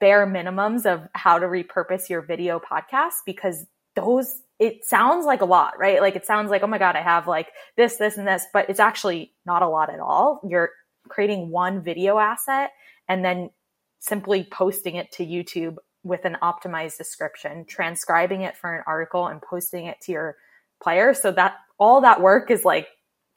bare 0.00 0.26
minimums 0.26 0.86
of 0.86 1.06
how 1.12 1.38
to 1.38 1.46
repurpose 1.46 2.08
your 2.08 2.22
video 2.22 2.58
podcast 2.58 3.16
because 3.26 3.66
those 3.94 4.40
it 4.58 4.84
sounds 4.84 5.26
like 5.26 5.40
a 5.40 5.44
lot, 5.44 5.78
right? 5.78 6.00
Like 6.00 6.14
it 6.14 6.24
sounds 6.24 6.48
like, 6.48 6.62
oh 6.62 6.68
my 6.68 6.78
God, 6.78 6.94
I 6.94 7.02
have 7.02 7.26
like 7.26 7.48
this, 7.76 7.96
this, 7.96 8.16
and 8.16 8.26
this, 8.26 8.46
but 8.52 8.70
it's 8.70 8.78
actually 8.78 9.34
not 9.44 9.62
a 9.62 9.68
lot 9.68 9.92
at 9.92 9.98
all. 9.98 10.40
You're 10.48 10.70
creating 11.08 11.50
one 11.50 11.82
video 11.82 12.16
asset 12.16 12.70
and 13.08 13.24
then 13.24 13.50
simply 13.98 14.44
posting 14.44 14.94
it 14.94 15.10
to 15.12 15.26
YouTube 15.26 15.76
with 16.04 16.24
an 16.24 16.36
optimized 16.42 16.96
description, 16.96 17.64
transcribing 17.64 18.42
it 18.42 18.56
for 18.56 18.72
an 18.72 18.84
article 18.86 19.26
and 19.26 19.42
posting 19.42 19.86
it 19.86 20.00
to 20.02 20.12
your 20.12 20.36
player. 20.82 21.14
So 21.14 21.32
that 21.32 21.54
all 21.78 22.00
that 22.02 22.20
work 22.20 22.50
is 22.50 22.64
like 22.64 22.88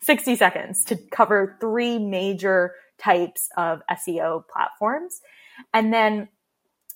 60 0.02 0.36
seconds 0.36 0.84
to 0.86 0.98
cover 1.12 1.58
three 1.60 1.98
major 2.00 2.74
types 2.98 3.50
of 3.58 3.82
SEO 3.90 4.44
platforms. 4.52 5.22
And 5.74 5.94
then 5.94 6.28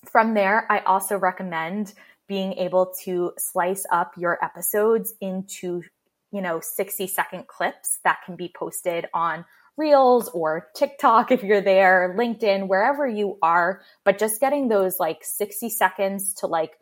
from 0.04 0.34
there, 0.34 0.66
I 0.70 0.80
also 0.80 1.16
recommend 1.16 1.94
being 2.28 2.52
able 2.54 2.94
to 3.02 3.32
slice 3.38 3.84
up 3.90 4.12
your 4.16 4.38
episodes 4.42 5.12
into, 5.20 5.82
you 6.30 6.40
know, 6.40 6.60
60 6.60 7.06
second 7.08 7.48
clips 7.48 7.98
that 8.04 8.18
can 8.24 8.36
be 8.36 8.52
posted 8.54 9.06
on 9.12 9.44
Reels 9.76 10.28
or 10.28 10.68
TikTok 10.76 11.30
if 11.32 11.42
you're 11.42 11.62
there, 11.62 12.14
LinkedIn, 12.16 12.68
wherever 12.68 13.08
you 13.08 13.38
are, 13.42 13.80
but 14.04 14.18
just 14.18 14.40
getting 14.40 14.68
those 14.68 15.00
like 15.00 15.24
60 15.24 15.70
seconds 15.70 16.34
to 16.34 16.46
like 16.46 16.72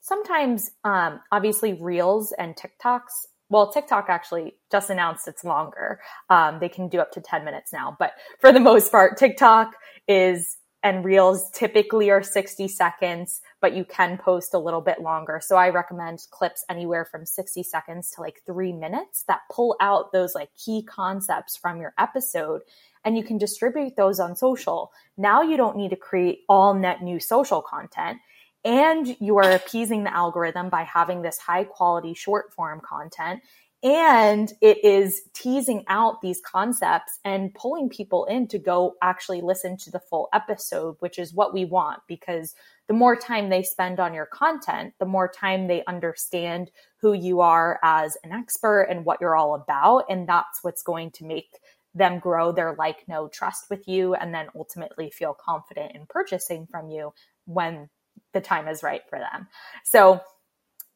sometimes 0.00 0.70
um, 0.84 1.20
obviously 1.32 1.74
reels 1.74 2.32
and 2.32 2.56
tiktoks 2.56 3.26
well 3.50 3.72
tiktok 3.72 4.06
actually 4.08 4.54
just 4.70 4.90
announced 4.90 5.26
it's 5.28 5.44
longer. 5.44 6.00
Um, 6.28 6.58
they 6.60 6.68
can 6.68 6.88
do 6.88 7.00
up 7.00 7.12
to 7.12 7.20
10 7.20 7.44
minutes 7.44 7.72
now 7.72 7.96
but 7.98 8.12
for 8.40 8.52
the 8.52 8.60
most 8.60 8.90
part 8.90 9.16
tiktok 9.16 9.74
is 10.06 10.56
and 10.84 11.04
reels 11.04 11.50
typically 11.50 12.08
are 12.08 12.22
60 12.22 12.68
seconds 12.68 13.40
but 13.60 13.74
you 13.74 13.84
can 13.84 14.16
post 14.16 14.54
a 14.54 14.58
little 14.58 14.80
bit 14.80 15.00
longer. 15.00 15.40
So 15.42 15.56
i 15.56 15.70
recommend 15.70 16.20
clips 16.30 16.64
anywhere 16.68 17.04
from 17.04 17.26
60 17.26 17.62
seconds 17.62 18.10
to 18.12 18.20
like 18.20 18.42
three 18.46 18.72
minutes 18.72 19.24
that 19.28 19.40
pull 19.50 19.76
out 19.80 20.12
those 20.12 20.34
like 20.34 20.50
key 20.54 20.82
concepts 20.82 21.56
from 21.56 21.80
your 21.80 21.94
episode 21.98 22.62
and 23.04 23.16
you 23.16 23.24
can 23.24 23.38
distribute 23.38 23.96
those 23.96 24.20
on 24.20 24.36
social. 24.36 24.92
Now 25.16 25.42
you 25.42 25.56
don't 25.56 25.76
need 25.76 25.90
to 25.90 25.96
create 25.96 26.40
all 26.48 26.74
net 26.74 27.02
new 27.02 27.18
social 27.18 27.62
content 27.62 28.18
and 28.64 29.16
you 29.20 29.36
are 29.38 29.50
appeasing 29.52 30.04
the 30.04 30.14
algorithm 30.14 30.68
by 30.68 30.82
having 30.82 31.22
this 31.22 31.38
high 31.38 31.64
quality 31.64 32.14
short 32.14 32.52
form 32.52 32.80
content 32.80 33.40
and 33.82 34.52
it 34.60 34.84
is 34.84 35.22
teasing 35.34 35.84
out 35.86 36.20
these 36.20 36.40
concepts 36.44 37.20
and 37.24 37.54
pulling 37.54 37.88
people 37.88 38.24
in 38.24 38.48
to 38.48 38.58
go 38.58 38.96
actually 39.02 39.40
listen 39.40 39.76
to 39.76 39.90
the 39.90 40.00
full 40.00 40.28
episode 40.32 40.96
which 40.98 41.18
is 41.18 41.32
what 41.32 41.54
we 41.54 41.64
want 41.64 42.00
because 42.08 42.54
the 42.88 42.94
more 42.94 43.14
time 43.14 43.48
they 43.48 43.62
spend 43.62 44.00
on 44.00 44.12
your 44.12 44.26
content 44.26 44.92
the 44.98 45.06
more 45.06 45.28
time 45.28 45.68
they 45.68 45.84
understand 45.84 46.70
who 47.00 47.12
you 47.12 47.40
are 47.40 47.78
as 47.84 48.16
an 48.24 48.32
expert 48.32 48.82
and 48.82 49.04
what 49.04 49.20
you're 49.20 49.36
all 49.36 49.54
about 49.54 50.04
and 50.08 50.28
that's 50.28 50.64
what's 50.64 50.82
going 50.82 51.10
to 51.12 51.24
make 51.24 51.58
them 51.94 52.18
grow 52.18 52.50
their 52.50 52.74
like 52.74 53.06
know 53.06 53.28
trust 53.28 53.70
with 53.70 53.86
you 53.86 54.14
and 54.14 54.34
then 54.34 54.48
ultimately 54.56 55.08
feel 55.10 55.34
confident 55.34 55.94
in 55.94 56.04
purchasing 56.06 56.66
from 56.66 56.90
you 56.90 57.12
when 57.46 57.88
the 58.34 58.40
time 58.40 58.68
is 58.68 58.82
right 58.82 59.02
for 59.08 59.18
them. 59.18 59.48
So 59.84 60.20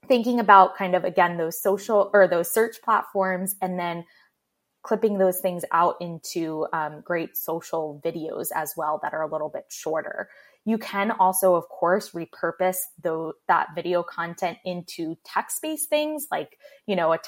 thinking 0.09 0.41
about 0.41 0.77
kind 0.77 0.95
of 0.95 1.05
again 1.05 1.37
those 1.37 1.61
social 1.61 2.11
or 2.13 2.27
those 2.27 2.53
search 2.53 2.77
platforms 2.83 3.55
and 3.63 3.79
then 3.79 4.05
clipping 4.83 5.19
those 5.19 5.39
things 5.41 5.65
out 5.71 5.95
into 6.01 6.67
um, 6.73 7.01
great 7.05 7.37
social 7.37 8.01
videos 8.05 8.49
as 8.55 8.75
well 8.77 8.99
that 9.03 9.15
are 9.15 9.23
a 9.23 9.31
little 9.31 9.49
bit 9.49 9.65
shorter. 9.69 10.29
You 10.65 10.79
can 10.79 11.13
also, 11.13 11.55
of 11.55 11.69
course, 11.69 12.11
repurpose 12.11 12.79
the, 13.01 13.33
that 13.49 13.69
video 13.75 14.03
content 14.03 14.59
into 14.65 15.17
text-based 15.25 15.89
things 15.89 16.27
like, 16.31 16.59
you 16.87 16.97
know, 16.97 17.13
a 17.13 17.19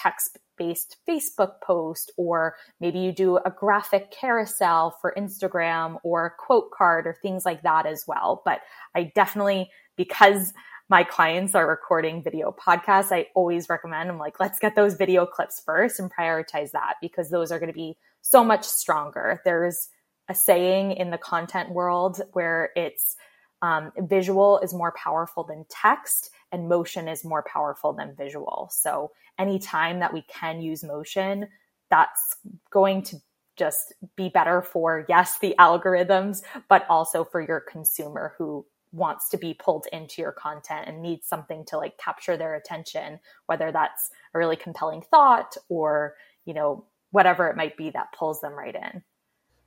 text-based 0.56 0.96
Facebook 1.08 1.61
post, 1.62 2.12
or 2.16 2.56
maybe 2.80 2.99
you 2.99 3.12
do 3.12 3.38
a 3.38 3.50
graphic 3.50 4.11
carousel 4.11 4.96
for 5.00 5.14
Instagram 5.16 5.99
or 6.02 6.26
a 6.26 6.30
quote 6.30 6.70
card 6.70 7.06
or 7.06 7.16
things 7.23 7.44
like 7.44 7.62
that 7.62 7.87
as 7.87 8.04
well. 8.06 8.42
But 8.44 8.61
I 8.94 9.12
definitely 9.14 9.70
because 9.96 10.52
my 10.90 11.02
clients 11.02 11.54
are 11.54 11.66
recording 11.66 12.23
video 12.23 12.52
podcasts, 12.52 13.11
I 13.11 13.28
always 13.34 13.68
recommend 13.68 14.11
I'm 14.11 14.18
like, 14.18 14.38
let's 14.38 14.58
get 14.58 14.76
those 14.76 14.94
video 14.94 15.25
clips 15.25 15.62
first 15.64 15.99
and 15.99 16.12
prioritize 16.12 16.73
that 16.73 16.96
because 17.00 17.30
those 17.30 17.50
are 17.50 17.58
going 17.58 17.73
to 17.73 17.75
be 17.75 17.96
so 18.20 18.44
much 18.44 18.64
stronger. 18.64 19.40
There's 19.44 19.88
a 20.28 20.34
saying 20.34 20.92
in 20.92 21.11
the 21.11 21.18
content 21.18 21.70
world 21.70 22.20
where 22.32 22.70
it's 22.76 23.16
um, 23.62 23.92
visual 23.99 24.58
is 24.58 24.75
more 24.75 24.92
powerful 24.92 25.44
than 25.44 25.64
text 25.70 26.30
and 26.54 26.68
motion 26.68 27.08
is 27.08 27.25
more 27.25 27.42
powerful 27.42 27.92
than 27.92 28.14
visual. 28.16 28.70
So 28.73 29.11
anytime 29.38 29.99
that 29.99 30.12
we 30.12 30.23
can 30.23 30.62
use 30.62 30.84
motion, 30.84 31.49
that's 31.90 32.37
going 32.70 33.02
to 33.02 33.16
just 33.56 33.92
be 34.16 34.28
better 34.28 34.62
for 34.62 35.06
yes 35.08 35.38
the 35.38 35.54
algorithms 35.61 36.42
but 36.68 36.84
also 36.88 37.23
for 37.23 37.40
your 37.40 37.61
consumer 37.61 38.34
who 38.37 38.66
wants 38.90 39.28
to 39.28 39.37
be 39.37 39.54
pulled 39.54 39.87
into 39.92 40.23
your 40.23 40.32
content 40.32 40.88
and 40.88 41.02
needs 41.02 41.26
something 41.26 41.64
to 41.66 41.76
like 41.76 41.99
capture 41.99 42.37
their 42.37 42.54
attention, 42.54 43.18
whether 43.46 43.73
that's 43.73 44.11
a 44.32 44.38
really 44.38 44.56
compelling 44.56 45.02
thought 45.02 45.56
or, 45.68 46.14
you 46.44 46.54
know, 46.54 46.84
whatever 47.11 47.49
it 47.49 47.56
might 47.56 47.76
be 47.76 47.90
that 47.90 48.12
pulls 48.16 48.40
them 48.40 48.52
right 48.52 48.75
in. 48.75 49.02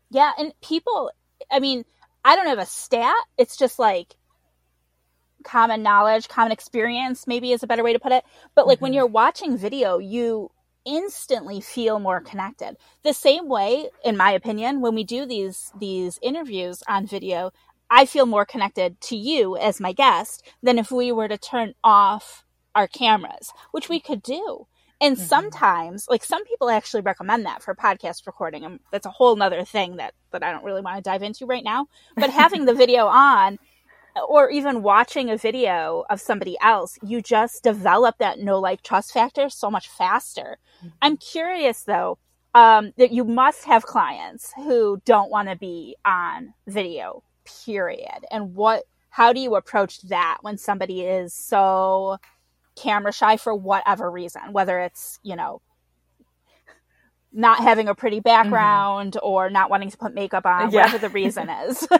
Yeah. 0.10 0.32
And 0.38 0.54
people, 0.62 1.12
I 1.52 1.60
mean, 1.60 1.84
I 2.24 2.36
don't 2.38 2.48
have 2.48 2.60
a 2.60 2.66
stat. 2.66 3.16
It's 3.38 3.58
just 3.58 3.80
like 3.80 4.16
common 5.48 5.82
knowledge, 5.82 6.28
common 6.28 6.52
experience, 6.52 7.26
maybe 7.26 7.52
is 7.52 7.64
a 7.64 7.68
better 7.68 7.84
way 7.84 7.94
to 7.94 8.00
put 8.00 8.12
it. 8.12 8.24
But 8.54 8.68
like 8.68 8.78
mm-hmm. 8.78 8.84
when 8.84 8.94
you're 8.94 9.08
watching 9.08 9.58
video, 9.58 9.98
you 9.98 10.52
instantly 10.86 11.60
feel 11.60 12.00
more 12.00 12.22
connected. 12.22 12.78
The 13.04 13.14
same 13.14 13.48
way, 13.48 13.90
in 14.04 14.16
my 14.16 14.32
opinion, 14.32 14.82
when 14.82 14.96
we 14.96 15.04
do 15.04 15.26
these 15.26 15.72
these 15.78 16.20
interviews 16.22 16.84
on 16.88 17.08
video, 17.08 17.52
I 17.90 18.06
feel 18.06 18.26
more 18.26 18.46
connected 18.46 19.00
to 19.02 19.16
you 19.16 19.58
as 19.58 19.80
my 19.80 19.94
guest 19.94 20.44
than 20.62 20.78
if 20.78 20.92
we 20.92 21.12
were 21.12 21.28
to 21.28 21.38
turn 21.38 21.74
off 21.84 22.44
our 22.76 22.88
cameras, 22.88 23.52
which 23.72 23.90
we 23.90 24.00
could 24.00 24.22
do. 24.22 24.68
And 25.00 25.16
mm-hmm. 25.16 25.26
sometimes, 25.26 26.08
like 26.10 26.24
some 26.24 26.44
people 26.46 26.70
actually 26.70 27.02
recommend 27.02 27.46
that 27.46 27.62
for 27.62 27.76
podcast 27.76 28.26
recording. 28.26 28.66
And 28.66 28.80
that's 28.92 29.06
a 29.06 29.12
whole 29.12 29.36
nother 29.36 29.64
thing 29.64 29.98
that, 29.98 30.14
that 30.32 30.44
I 30.44 30.52
don't 30.52 30.64
really 30.64 30.82
want 30.82 30.98
to 30.98 31.08
dive 31.08 31.24
into 31.24 31.46
right 31.46 31.64
now. 31.64 31.88
But 32.16 32.30
having 32.30 32.66
the 32.66 32.74
video 32.74 33.08
on 33.08 33.60
or 34.28 34.50
even 34.50 34.84
watching 34.84 35.30
a 35.30 35.38
video 35.38 36.06
of 36.10 36.22
somebody 36.22 36.58
else, 36.62 36.98
you 37.04 37.22
just 37.22 37.64
develop 37.64 38.18
that 38.20 38.40
no 38.40 38.60
like 38.60 38.82
trust 38.82 39.12
factor 39.12 39.50
so 39.50 39.70
much 39.70 39.88
faster. 39.88 40.58
Mm-hmm. 40.80 40.88
I'm 41.02 41.18
curious 41.18 41.84
though, 41.84 42.18
um, 42.54 42.94
that 42.98 43.12
you 43.12 43.24
must 43.24 43.66
have 43.66 43.86
clients 43.86 44.54
who 44.56 45.02
don't 45.06 45.30
want 45.30 45.50
to 45.50 45.56
be 45.56 45.96
on 46.06 46.54
video, 46.66 47.24
period. 47.66 48.26
And 48.32 48.56
what, 48.56 48.84
how 49.10 49.34
do 49.34 49.40
you 49.40 49.56
approach 49.56 50.02
that 50.04 50.40
when 50.42 50.58
somebody 50.58 51.02
is 51.02 51.34
so 51.34 52.18
camera 52.76 53.12
shy 53.12 53.38
for 53.38 53.54
whatever 53.54 54.10
reason, 54.10 54.54
whether 54.54 54.80
it's, 54.80 55.20
you 55.24 55.36
know, 55.36 55.62
not 57.34 57.60
having 57.60 57.88
a 57.88 57.96
pretty 57.96 58.20
background 58.20 59.14
mm-hmm. 59.14 59.28
or 59.28 59.50
not 59.50 59.70
wanting 59.70 59.92
to 59.92 59.98
put 59.98 60.14
makeup 60.14 60.46
on, 60.46 60.72
yeah. 60.72 60.82
whatever 60.82 60.98
the 60.98 61.10
reason 61.10 61.50
is. 61.68 61.88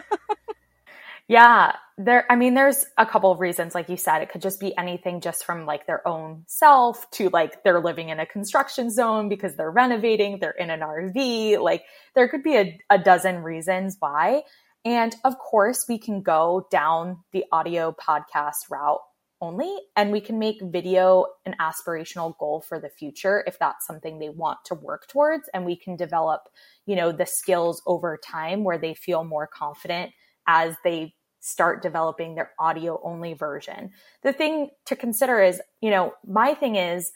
yeah, 1.28 1.76
there 1.98 2.24
I 2.30 2.36
mean 2.36 2.54
there's 2.54 2.86
a 2.96 3.04
couple 3.04 3.30
of 3.30 3.38
reasons 3.38 3.74
like 3.74 3.88
you 3.88 3.96
said 3.96 4.22
it 4.22 4.30
could 4.30 4.40
just 4.40 4.60
be 4.60 4.76
anything 4.78 5.20
just 5.20 5.44
from 5.44 5.66
like 5.66 5.86
their 5.86 6.06
own 6.06 6.44
self 6.46 7.10
to 7.12 7.28
like 7.28 7.62
they're 7.64 7.82
living 7.82 8.08
in 8.08 8.18
a 8.18 8.24
construction 8.24 8.90
zone 8.90 9.28
because 9.28 9.54
they're 9.54 9.70
renovating, 9.70 10.38
they're 10.38 10.52
in 10.52 10.70
an 10.70 10.80
RV, 10.80 11.60
like 11.60 11.84
there 12.14 12.28
could 12.28 12.42
be 12.42 12.56
a, 12.56 12.78
a 12.88 12.98
dozen 12.98 13.42
reasons 13.42 13.96
why. 13.98 14.42
And 14.84 15.14
of 15.24 15.38
course, 15.38 15.86
we 15.88 15.98
can 15.98 16.22
go 16.22 16.66
down 16.70 17.18
the 17.32 17.44
audio 17.52 17.92
podcast 17.92 18.70
route 18.70 19.00
only 19.40 19.76
and 19.96 20.10
we 20.10 20.20
can 20.20 20.38
make 20.38 20.56
video 20.62 21.26
an 21.44 21.54
aspirational 21.60 22.36
goal 22.38 22.60
for 22.60 22.80
the 22.80 22.88
future 22.88 23.44
if 23.46 23.58
that's 23.58 23.86
something 23.86 24.18
they 24.18 24.30
want 24.30 24.58
to 24.64 24.74
work 24.74 25.06
towards 25.08 25.48
and 25.54 25.64
we 25.64 25.76
can 25.76 25.94
develop 25.94 26.48
you 26.86 26.96
know 26.96 27.12
the 27.12 27.24
skills 27.24 27.80
over 27.86 28.18
time 28.24 28.64
where 28.64 28.78
they 28.78 28.94
feel 28.94 29.22
more 29.22 29.46
confident 29.46 30.10
as 30.48 30.74
they 30.82 31.14
start 31.48 31.82
developing 31.82 32.34
their 32.34 32.52
audio 32.58 33.00
only 33.02 33.34
version 33.34 33.90
the 34.22 34.32
thing 34.32 34.68
to 34.84 34.94
consider 34.94 35.40
is 35.40 35.60
you 35.80 35.90
know 35.90 36.12
my 36.26 36.54
thing 36.54 36.76
is 36.76 37.12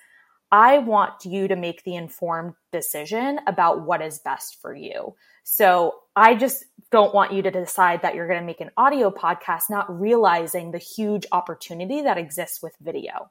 I 0.53 0.79
want 0.79 1.25
you 1.25 1.49
to 1.49 1.57
make 1.57 1.83
the 1.83 1.97
informed 1.97 2.53
decision 2.73 3.41
about 3.47 3.87
what 3.87 4.03
is 4.03 4.19
best 4.19 4.61
for 4.61 4.75
you. 4.75 5.15
So 5.45 5.95
I 6.15 6.35
just 6.35 6.67
don't 6.91 7.15
want 7.15 7.33
you 7.33 7.41
to 7.41 7.51
decide 7.51 8.03
that 8.03 8.15
you're 8.15 8.29
going 8.29 8.39
to 8.39 8.45
make 8.45 8.61
an 8.61 8.71
audio 8.77 9.11
podcast, 9.11 9.71
not 9.71 9.99
realizing 9.99 10.71
the 10.71 10.79
huge 10.79 11.25
opportunity 11.33 12.03
that 12.03 12.19
exists 12.19 12.63
with 12.63 12.77
video. 12.83 13.31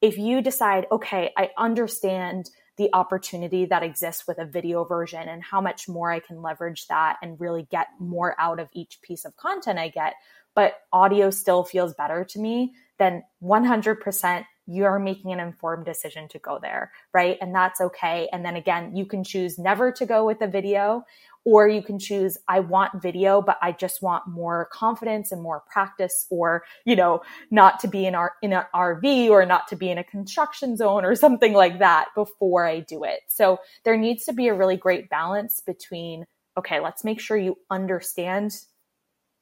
If 0.00 0.16
you 0.16 0.40
decide, 0.40 0.86
okay, 0.90 1.30
I 1.36 1.50
understand 1.58 2.48
the 2.78 2.88
opportunity 2.94 3.66
that 3.66 3.82
exists 3.82 4.26
with 4.26 4.38
a 4.38 4.46
video 4.46 4.84
version 4.84 5.28
and 5.28 5.42
how 5.42 5.60
much 5.60 5.90
more 5.90 6.10
I 6.10 6.20
can 6.20 6.40
leverage 6.40 6.86
that 6.86 7.18
and 7.22 7.38
really 7.38 7.68
get 7.70 7.88
more 7.98 8.34
out 8.38 8.58
of 8.58 8.70
each 8.72 9.00
piece 9.02 9.26
of 9.26 9.36
content 9.36 9.78
I 9.78 9.88
get, 9.88 10.14
but 10.54 10.74
audio 10.92 11.30
still 11.30 11.64
feels 11.64 11.94
better 11.94 12.24
to 12.24 12.38
me, 12.38 12.72
then 12.98 13.22
100% 13.42 14.44
you're 14.66 14.98
making 15.00 15.32
an 15.32 15.40
informed 15.40 15.84
decision 15.84 16.28
to 16.28 16.38
go 16.38 16.58
there, 16.62 16.92
right? 17.12 17.36
And 17.40 17.52
that's 17.54 17.80
okay. 17.80 18.28
And 18.32 18.44
then 18.44 18.54
again, 18.54 18.94
you 18.94 19.06
can 19.06 19.24
choose 19.24 19.58
never 19.58 19.90
to 19.92 20.06
go 20.06 20.24
with 20.24 20.40
a 20.40 20.46
video, 20.46 21.04
or 21.44 21.66
you 21.66 21.82
can 21.82 21.98
choose, 21.98 22.38
I 22.46 22.60
want 22.60 23.02
video, 23.02 23.42
but 23.42 23.58
I 23.60 23.72
just 23.72 24.02
want 24.02 24.28
more 24.28 24.68
confidence 24.72 25.32
and 25.32 25.42
more 25.42 25.64
practice, 25.68 26.26
or, 26.30 26.62
you 26.84 26.94
know, 26.94 27.22
not 27.50 27.80
to 27.80 27.88
be 27.88 28.06
in 28.06 28.14
our, 28.14 28.34
in 28.40 28.52
an 28.52 28.64
RV 28.72 29.30
or 29.30 29.44
not 29.44 29.66
to 29.68 29.76
be 29.76 29.90
in 29.90 29.98
a 29.98 30.04
construction 30.04 30.76
zone 30.76 31.04
or 31.04 31.16
something 31.16 31.52
like 31.52 31.80
that 31.80 32.10
before 32.14 32.64
I 32.64 32.80
do 32.80 33.02
it. 33.02 33.20
So 33.26 33.58
there 33.84 33.96
needs 33.96 34.24
to 34.26 34.32
be 34.32 34.46
a 34.46 34.54
really 34.54 34.76
great 34.76 35.10
balance 35.10 35.60
between, 35.60 36.24
okay, 36.56 36.78
let's 36.78 37.02
make 37.02 37.18
sure 37.18 37.36
you 37.36 37.58
understand 37.68 38.52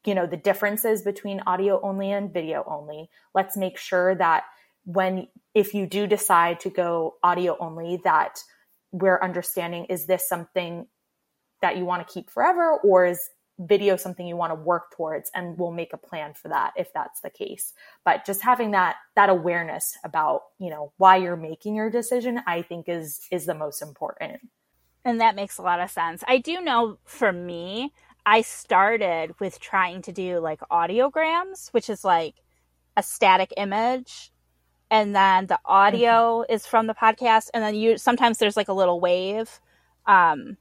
you 0.05 0.15
know 0.15 0.25
the 0.25 0.37
differences 0.37 1.01
between 1.01 1.41
audio 1.45 1.79
only 1.81 2.11
and 2.11 2.33
video 2.33 2.63
only. 2.67 3.09
Let's 3.33 3.57
make 3.57 3.77
sure 3.77 4.15
that 4.15 4.43
when 4.85 5.27
if 5.53 5.73
you 5.73 5.85
do 5.85 6.07
decide 6.07 6.59
to 6.61 6.69
go 6.69 7.15
audio 7.23 7.57
only 7.59 8.01
that 8.03 8.39
we're 8.91 9.21
understanding 9.21 9.85
is 9.85 10.05
this 10.05 10.27
something 10.27 10.87
that 11.61 11.77
you 11.77 11.85
want 11.85 12.05
to 12.05 12.13
keep 12.13 12.29
forever 12.29 12.77
or 12.83 13.05
is 13.05 13.29
video 13.59 13.95
something 13.95 14.27
you 14.27 14.35
want 14.35 14.51
to 14.51 14.55
work 14.55 14.91
towards 14.95 15.29
and 15.35 15.57
we'll 15.57 15.71
make 15.71 15.93
a 15.93 15.97
plan 15.97 16.33
for 16.33 16.47
that 16.47 16.71
if 16.75 16.91
that's 16.93 17.21
the 17.21 17.29
case. 17.29 17.73
But 18.03 18.25
just 18.25 18.41
having 18.41 18.71
that 18.71 18.95
that 19.15 19.29
awareness 19.29 19.97
about 20.03 20.43
you 20.57 20.69
know 20.69 20.93
why 20.97 21.17
you're 21.17 21.35
making 21.35 21.75
your 21.75 21.89
decision 21.89 22.41
i 22.47 22.61
think 22.61 22.89
is 22.89 23.21
is 23.31 23.45
the 23.45 23.55
most 23.55 23.81
important. 23.81 24.39
And 25.03 25.19
that 25.19 25.35
makes 25.35 25.57
a 25.57 25.63
lot 25.63 25.79
of 25.79 25.89
sense. 25.89 26.23
I 26.27 26.37
do 26.37 26.61
know 26.61 26.97
for 27.05 27.31
me 27.31 27.91
i 28.25 28.41
started 28.41 29.33
with 29.39 29.59
trying 29.59 30.01
to 30.01 30.11
do 30.11 30.39
like 30.39 30.59
audiograms 30.71 31.69
which 31.73 31.89
is 31.89 32.03
like 32.03 32.35
a 32.97 33.03
static 33.03 33.53
image 33.57 34.31
and 34.91 35.15
then 35.15 35.47
the 35.47 35.59
audio 35.65 36.41
mm-hmm. 36.41 36.53
is 36.53 36.67
from 36.67 36.85
the 36.85 36.93
podcast 36.93 37.49
and 37.53 37.63
then 37.63 37.73
you 37.73 37.97
sometimes 37.97 38.37
there's 38.37 38.57
like 38.57 38.67
a 38.67 38.73
little 38.73 38.99
wave 38.99 39.59
um, 40.05 40.57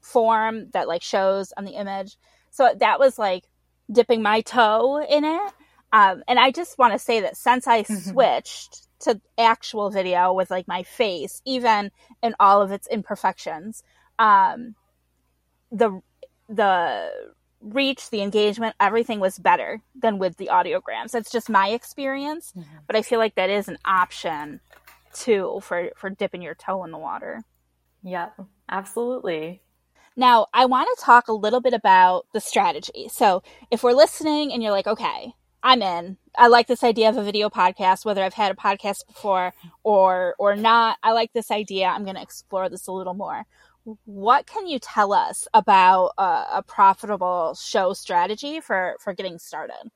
form 0.00 0.68
that 0.72 0.86
like 0.86 1.02
shows 1.02 1.52
on 1.56 1.64
the 1.64 1.72
image 1.72 2.16
so 2.50 2.72
that 2.78 2.98
was 3.00 3.18
like 3.18 3.44
dipping 3.90 4.22
my 4.22 4.42
toe 4.42 5.02
in 5.02 5.24
it 5.24 5.52
um, 5.92 6.22
and 6.28 6.38
i 6.38 6.50
just 6.50 6.78
want 6.78 6.92
to 6.92 6.98
say 6.98 7.20
that 7.20 7.36
since 7.36 7.66
i 7.66 7.82
mm-hmm. 7.82 8.10
switched 8.10 8.86
to 9.00 9.20
actual 9.38 9.90
video 9.90 10.32
with 10.32 10.50
like 10.50 10.68
my 10.68 10.82
face 10.82 11.40
even 11.46 11.90
in 12.22 12.34
all 12.38 12.60
of 12.62 12.70
its 12.70 12.86
imperfections 12.88 13.82
um, 14.18 14.74
the 15.72 16.02
the 16.50 17.10
reach, 17.60 18.10
the 18.10 18.22
engagement, 18.22 18.74
everything 18.80 19.20
was 19.20 19.38
better 19.38 19.80
than 19.94 20.18
with 20.18 20.36
the 20.36 20.48
audiograms. 20.52 21.12
That's 21.12 21.30
just 21.30 21.48
my 21.48 21.68
experience, 21.68 22.52
mm-hmm. 22.56 22.78
but 22.86 22.96
I 22.96 23.02
feel 23.02 23.18
like 23.18 23.36
that 23.36 23.50
is 23.50 23.68
an 23.68 23.78
option 23.84 24.60
too 25.12 25.60
for 25.62 25.90
for 25.96 26.10
dipping 26.10 26.42
your 26.42 26.54
toe 26.54 26.84
in 26.84 26.90
the 26.90 26.98
water. 26.98 27.42
Yeah, 28.02 28.30
absolutely. 28.68 29.62
Now, 30.16 30.46
I 30.52 30.66
want 30.66 30.88
to 30.96 31.04
talk 31.04 31.28
a 31.28 31.32
little 31.32 31.60
bit 31.60 31.72
about 31.72 32.26
the 32.32 32.40
strategy. 32.40 33.08
So, 33.10 33.42
if 33.70 33.82
we're 33.82 33.92
listening 33.92 34.52
and 34.52 34.62
you're 34.62 34.72
like, 34.72 34.86
"Okay, 34.86 35.34
I'm 35.62 35.82
in. 35.82 36.16
I 36.36 36.48
like 36.48 36.66
this 36.66 36.82
idea 36.82 37.08
of 37.08 37.16
a 37.16 37.22
video 37.22 37.48
podcast, 37.50 38.04
whether 38.04 38.22
I've 38.22 38.34
had 38.34 38.52
a 38.52 38.56
podcast 38.56 39.06
before 39.06 39.52
or 39.84 40.34
or 40.38 40.56
not. 40.56 40.98
I 41.02 41.12
like 41.12 41.32
this 41.32 41.50
idea. 41.50 41.86
I'm 41.86 42.04
going 42.04 42.16
to 42.16 42.22
explore 42.22 42.68
this 42.68 42.86
a 42.86 42.92
little 42.92 43.14
more." 43.14 43.46
What 44.04 44.46
can 44.46 44.66
you 44.66 44.78
tell 44.78 45.12
us 45.12 45.46
about 45.54 46.12
a, 46.18 46.44
a 46.54 46.64
profitable 46.66 47.54
show 47.54 47.92
strategy 47.92 48.60
for 48.60 48.96
for 49.00 49.14
getting 49.14 49.38
started? 49.38 49.90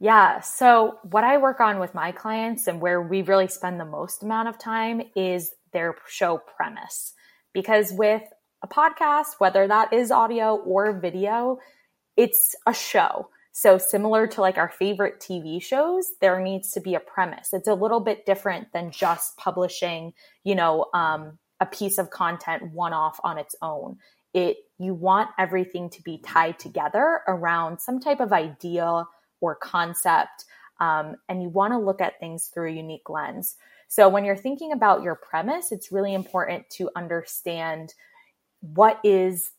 Yeah. 0.00 0.40
So, 0.40 0.98
what 1.02 1.24
I 1.24 1.38
work 1.38 1.60
on 1.60 1.80
with 1.80 1.94
my 1.94 2.12
clients 2.12 2.68
and 2.68 2.80
where 2.80 3.02
we 3.02 3.22
really 3.22 3.48
spend 3.48 3.80
the 3.80 3.84
most 3.84 4.22
amount 4.22 4.48
of 4.48 4.58
time 4.58 5.02
is 5.16 5.52
their 5.72 5.96
show 6.08 6.38
premise. 6.56 7.14
Because 7.52 7.92
with 7.92 8.22
a 8.62 8.68
podcast, 8.68 9.34
whether 9.38 9.66
that 9.66 9.92
is 9.92 10.10
audio 10.10 10.56
or 10.56 10.98
video, 11.00 11.58
it's 12.16 12.54
a 12.66 12.74
show. 12.74 13.28
So, 13.50 13.76
similar 13.76 14.28
to 14.28 14.40
like 14.40 14.56
our 14.56 14.68
favorite 14.68 15.18
TV 15.18 15.60
shows, 15.60 16.12
there 16.20 16.40
needs 16.40 16.70
to 16.72 16.80
be 16.80 16.94
a 16.94 17.00
premise. 17.00 17.52
It's 17.52 17.66
a 17.66 17.74
little 17.74 18.00
bit 18.00 18.24
different 18.24 18.72
than 18.72 18.92
just 18.92 19.36
publishing, 19.36 20.12
you 20.44 20.54
know, 20.54 20.86
um, 20.94 21.38
a 21.60 21.66
piece 21.66 21.98
of 21.98 22.10
content 22.10 22.72
one 22.72 22.92
off 22.92 23.18
on 23.24 23.38
its 23.38 23.54
own. 23.62 23.98
It 24.34 24.58
you 24.78 24.94
want 24.94 25.30
everything 25.38 25.90
to 25.90 26.02
be 26.02 26.18
tied 26.18 26.58
together 26.58 27.20
around 27.26 27.80
some 27.80 27.98
type 27.98 28.20
of 28.20 28.32
idea 28.32 29.04
or 29.40 29.54
concept, 29.54 30.44
um, 30.80 31.16
and 31.28 31.42
you 31.42 31.48
want 31.48 31.72
to 31.72 31.78
look 31.78 32.00
at 32.00 32.20
things 32.20 32.46
through 32.46 32.70
a 32.70 32.74
unique 32.74 33.08
lens. 33.08 33.56
So 33.88 34.08
when 34.08 34.24
you're 34.24 34.36
thinking 34.36 34.72
about 34.72 35.02
your 35.02 35.14
premise, 35.14 35.72
it's 35.72 35.90
really 35.90 36.12
important 36.12 36.68
to 36.70 36.90
understand 36.94 37.94
what 38.60 39.00
is 39.02 39.52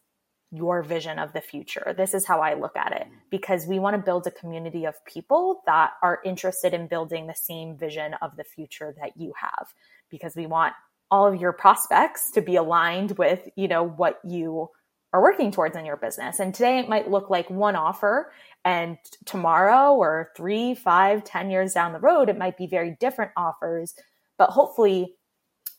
your 0.51 0.81
vision 0.81 1.19
of 1.19 1.33
the 1.33 1.41
future. 1.41 1.93
This 1.95 2.13
is 2.13 2.25
how 2.25 2.41
I 2.41 2.55
look 2.55 2.75
at 2.75 2.91
it 2.91 3.07
because 3.29 3.67
we 3.67 3.77
want 3.79 3.95
to 3.95 4.01
build 4.01 4.25
a 4.25 4.31
community 4.31 4.85
of 4.85 5.03
people 5.05 5.62
that 5.65 5.91
are 6.01 6.19
interested 6.25 6.73
in 6.73 6.88
building 6.88 7.27
the 7.27 7.35
same 7.35 7.77
vision 7.77 8.15
of 8.21 8.35
the 8.35 8.43
future 8.43 8.95
that 8.99 9.15
you 9.15 9.33
have 9.39 9.73
because 10.09 10.35
we 10.35 10.47
want 10.47 10.73
all 11.11 11.27
of 11.27 11.39
your 11.39 11.53
prospects 11.53 12.31
to 12.31 12.41
be 12.41 12.55
aligned 12.55 13.17
with, 13.17 13.47
you 13.55 13.67
know, 13.67 13.83
what 13.83 14.19
you 14.23 14.69
are 15.11 15.21
working 15.21 15.51
towards 15.51 15.75
in 15.75 15.85
your 15.85 15.97
business. 15.97 16.39
And 16.39 16.53
today 16.53 16.77
it 16.77 16.89
might 16.89 17.09
look 17.09 17.29
like 17.29 17.49
one 17.49 17.75
offer 17.75 18.31
and 18.63 18.97
tomorrow 19.25 19.93
or 19.93 20.31
three, 20.37 20.75
five, 20.75 21.23
ten 21.23 21.49
years 21.49 21.73
down 21.73 21.93
the 21.93 21.99
road, 21.99 22.29
it 22.29 22.37
might 22.37 22.57
be 22.57 22.67
very 22.67 22.95
different 22.99 23.31
offers. 23.35 23.95
But 24.37 24.51
hopefully 24.51 25.15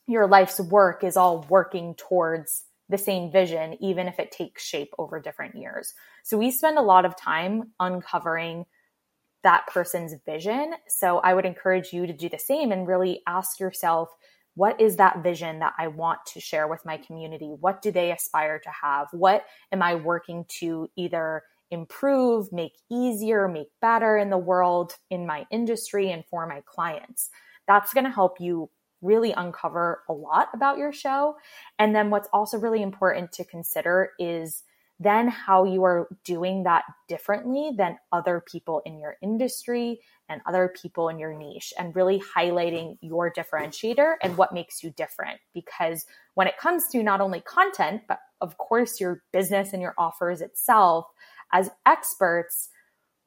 your 0.08 0.26
life's 0.26 0.58
work 0.58 1.04
is 1.04 1.16
all 1.16 1.46
working 1.48 1.94
towards 1.94 2.64
the 2.88 2.98
same 2.98 3.30
vision, 3.30 3.76
even 3.80 4.08
if 4.08 4.18
it 4.18 4.32
takes 4.32 4.64
shape 4.64 4.92
over 4.98 5.20
different 5.20 5.54
years. 5.54 5.94
So 6.24 6.36
we 6.36 6.50
spend 6.50 6.76
a 6.76 6.82
lot 6.82 7.04
of 7.04 7.16
time 7.16 7.70
uncovering 7.78 8.66
that 9.44 9.66
person's 9.68 10.14
vision. 10.26 10.72
So 10.88 11.18
I 11.18 11.34
would 11.34 11.46
encourage 11.46 11.92
you 11.92 12.06
to 12.06 12.12
do 12.12 12.28
the 12.28 12.38
same 12.38 12.72
and 12.72 12.88
really 12.88 13.22
ask 13.28 13.60
yourself, 13.60 14.08
what 14.54 14.80
is 14.80 14.96
that 14.96 15.22
vision 15.22 15.60
that 15.60 15.74
I 15.78 15.88
want 15.88 16.20
to 16.32 16.40
share 16.40 16.68
with 16.68 16.84
my 16.84 16.96
community? 16.96 17.54
What 17.60 17.82
do 17.82 17.90
they 17.90 18.12
aspire 18.12 18.58
to 18.58 18.70
have? 18.82 19.08
What 19.12 19.44
am 19.72 19.82
I 19.82 19.94
working 19.94 20.44
to 20.60 20.88
either 20.96 21.42
improve, 21.70 22.52
make 22.52 22.72
easier, 22.90 23.46
make 23.48 23.68
better 23.80 24.16
in 24.16 24.30
the 24.30 24.38
world, 24.38 24.94
in 25.08 25.26
my 25.26 25.46
industry, 25.50 26.10
and 26.10 26.24
for 26.30 26.46
my 26.46 26.62
clients? 26.66 27.30
That's 27.66 27.94
going 27.94 28.04
to 28.04 28.10
help 28.10 28.40
you 28.40 28.70
really 29.02 29.32
uncover 29.32 30.02
a 30.08 30.12
lot 30.12 30.48
about 30.52 30.78
your 30.78 30.92
show. 30.92 31.36
And 31.78 31.94
then 31.94 32.10
what's 32.10 32.28
also 32.32 32.58
really 32.58 32.82
important 32.82 33.32
to 33.32 33.44
consider 33.44 34.10
is 34.18 34.62
then 34.98 35.28
how 35.28 35.64
you 35.64 35.82
are 35.84 36.08
doing 36.24 36.64
that 36.64 36.84
differently 37.08 37.72
than 37.76 37.96
other 38.12 38.44
people 38.46 38.82
in 38.84 38.98
your 38.98 39.16
industry 39.22 40.00
and 40.30 40.40
other 40.46 40.72
people 40.80 41.08
in 41.08 41.18
your 41.18 41.36
niche 41.36 41.74
and 41.78 41.94
really 41.94 42.22
highlighting 42.34 42.96
your 43.02 43.30
differentiator 43.30 44.14
and 44.22 44.36
what 44.38 44.54
makes 44.54 44.82
you 44.82 44.90
different. 44.90 45.40
Because 45.52 46.06
when 46.34 46.46
it 46.46 46.56
comes 46.56 46.86
to 46.88 47.02
not 47.02 47.20
only 47.20 47.40
content, 47.40 48.02
but 48.08 48.20
of 48.40 48.56
course 48.56 49.00
your 49.00 49.22
business 49.32 49.72
and 49.74 49.82
your 49.82 49.94
offers 49.98 50.40
itself, 50.40 51.06
as 51.52 51.70
experts, 51.84 52.68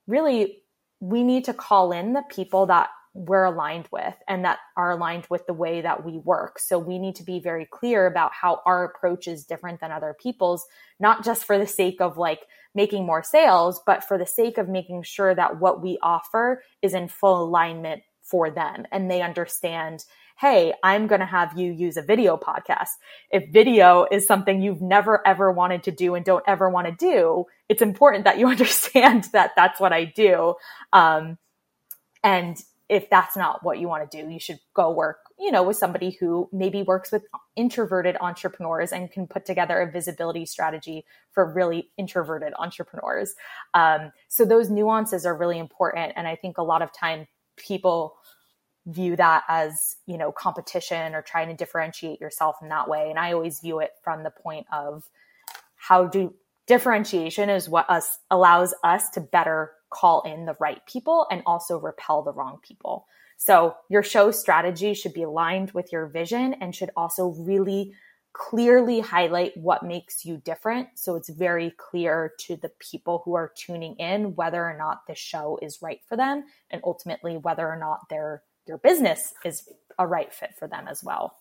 really 0.07 0.63
we 0.99 1.23
need 1.23 1.43
to 1.45 1.53
call 1.53 1.91
in 1.91 2.13
the 2.13 2.23
people 2.29 2.65
that 2.67 2.89
we're 3.13 3.43
aligned 3.43 3.87
with 3.91 4.15
and 4.27 4.43
that 4.43 4.59
are 4.75 4.91
aligned 4.91 5.27
with 5.29 5.45
the 5.45 5.53
way 5.53 5.81
that 5.81 6.03
we 6.03 6.17
work. 6.17 6.57
So 6.57 6.79
we 6.79 6.97
need 6.97 7.15
to 7.17 7.23
be 7.23 7.39
very 7.39 7.67
clear 7.69 8.07
about 8.07 8.31
how 8.33 8.61
our 8.65 8.85
approach 8.85 9.27
is 9.27 9.45
different 9.45 9.81
than 9.81 9.91
other 9.91 10.15
people's, 10.19 10.65
not 10.99 11.23
just 11.23 11.43
for 11.43 11.59
the 11.59 11.67
sake 11.67 12.01
of 12.01 12.17
like 12.17 12.39
making 12.75 13.05
more 13.05 13.23
sales, 13.23 13.81
but 13.85 14.03
for 14.03 14.17
the 14.17 14.25
sake 14.25 14.57
of 14.57 14.67
making 14.67 15.03
sure 15.03 15.33
that 15.35 15.59
what 15.59 15.81
we 15.81 15.97
offer 16.01 16.63
is 16.81 16.93
in 16.93 17.07
full 17.07 17.43
alignment 17.43 18.03
for 18.21 18.49
them 18.49 18.85
and 18.91 19.09
they 19.11 19.21
understand 19.21 20.05
hey, 20.39 20.73
I'm 20.83 21.07
going 21.07 21.19
to 21.21 21.25
have 21.25 21.57
you 21.57 21.71
use 21.71 21.95
a 21.95 22.01
video 22.01 22.37
podcast. 22.37 22.89
If 23.31 23.51
video 23.51 24.07
is 24.11 24.25
something 24.25 24.61
you've 24.61 24.81
never 24.81 25.25
ever 25.27 25.51
wanted 25.51 25.83
to 25.83 25.91
do 25.91 26.15
and 26.15 26.25
don't 26.25 26.43
ever 26.47 26.69
want 26.69 26.87
to 26.87 26.93
do, 26.93 27.45
it's 27.69 27.81
important 27.81 28.25
that 28.25 28.39
you 28.39 28.47
understand 28.49 29.25
that 29.33 29.51
that's 29.55 29.79
what 29.79 29.93
I 29.93 30.05
do. 30.05 30.55
Um, 30.91 31.37
and 32.23 32.57
if 32.89 33.09
that's 33.09 33.35
not 33.35 33.63
what 33.63 33.79
you 33.79 33.87
want 33.87 34.09
to 34.09 34.21
do, 34.21 34.29
you 34.29 34.39
should 34.39 34.59
go 34.73 34.91
work, 34.91 35.19
you 35.43 35.51
know, 35.51 35.61
with 35.61 35.75
somebody 35.75 36.11
who 36.11 36.47
maybe 36.53 36.83
works 36.83 37.11
with 37.11 37.25
introverted 37.57 38.15
entrepreneurs 38.21 38.93
and 38.93 39.11
can 39.11 39.27
put 39.27 39.45
together 39.45 39.81
a 39.81 39.91
visibility 39.91 40.45
strategy 40.45 41.03
for 41.33 41.51
really 41.53 41.89
introverted 41.97 42.53
entrepreneurs. 42.57 43.35
Um, 43.73 44.13
so 44.29 44.45
those 44.45 44.69
nuances 44.69 45.25
are 45.25 45.35
really 45.35 45.59
important. 45.59 46.13
And 46.15 46.29
I 46.29 46.37
think 46.37 46.57
a 46.57 46.63
lot 46.63 46.81
of 46.81 46.93
time 46.93 47.27
people 47.57 48.15
view 48.85 49.17
that 49.17 49.43
as, 49.49 49.97
you 50.05 50.17
know, 50.17 50.31
competition 50.31 51.13
or 51.13 51.21
trying 51.21 51.49
to 51.49 51.55
differentiate 51.55 52.21
yourself 52.21 52.55
in 52.61 52.69
that 52.69 52.87
way. 52.87 53.09
And 53.09 53.19
I 53.19 53.33
always 53.33 53.59
view 53.59 53.79
it 53.79 53.91
from 54.01 54.23
the 54.23 54.31
point 54.31 54.65
of 54.71 55.03
how 55.75 56.05
do 56.05 56.33
differentiation 56.67 57.49
is 57.49 57.67
what 57.67 57.89
us 57.89 58.17
allows 58.31 58.73
us 58.81 59.09
to 59.09 59.19
better 59.19 59.71
call 59.89 60.21
in 60.21 60.45
the 60.45 60.55
right 60.61 60.85
people 60.85 61.27
and 61.29 61.43
also 61.45 61.77
repel 61.77 62.21
the 62.21 62.31
wrong 62.31 62.59
people. 62.65 63.07
So 63.45 63.75
your 63.89 64.03
show 64.03 64.31
strategy 64.31 64.93
should 64.93 65.13
be 65.13 65.23
aligned 65.23 65.71
with 65.71 65.91
your 65.91 66.07
vision 66.07 66.53
and 66.61 66.73
should 66.73 66.91
also 66.95 67.35
really 67.37 67.91
clearly 68.31 69.01
highlight 69.01 69.51
what 69.57 69.83
makes 69.83 70.23
you 70.23 70.37
different. 70.37 70.87
So 70.95 71.17
it's 71.17 71.27
very 71.27 71.71
clear 71.71 72.31
to 72.39 72.55
the 72.55 72.71
people 72.79 73.21
who 73.25 73.33
are 73.33 73.51
tuning 73.53 73.95
in 73.97 74.33
whether 74.35 74.63
or 74.63 74.77
not 74.77 75.05
the 75.09 75.13
show 75.15 75.59
is 75.61 75.81
right 75.81 75.99
for 76.07 76.15
them 76.15 76.45
and 76.71 76.81
ultimately 76.85 77.35
whether 77.35 77.67
or 77.67 77.75
not 77.75 78.07
their 78.09 78.43
your 78.65 78.77
business 78.77 79.33
is 79.43 79.67
a 79.99 80.07
right 80.07 80.33
fit 80.33 80.55
for 80.57 80.69
them 80.69 80.87
as 80.87 81.03
well. 81.03 81.35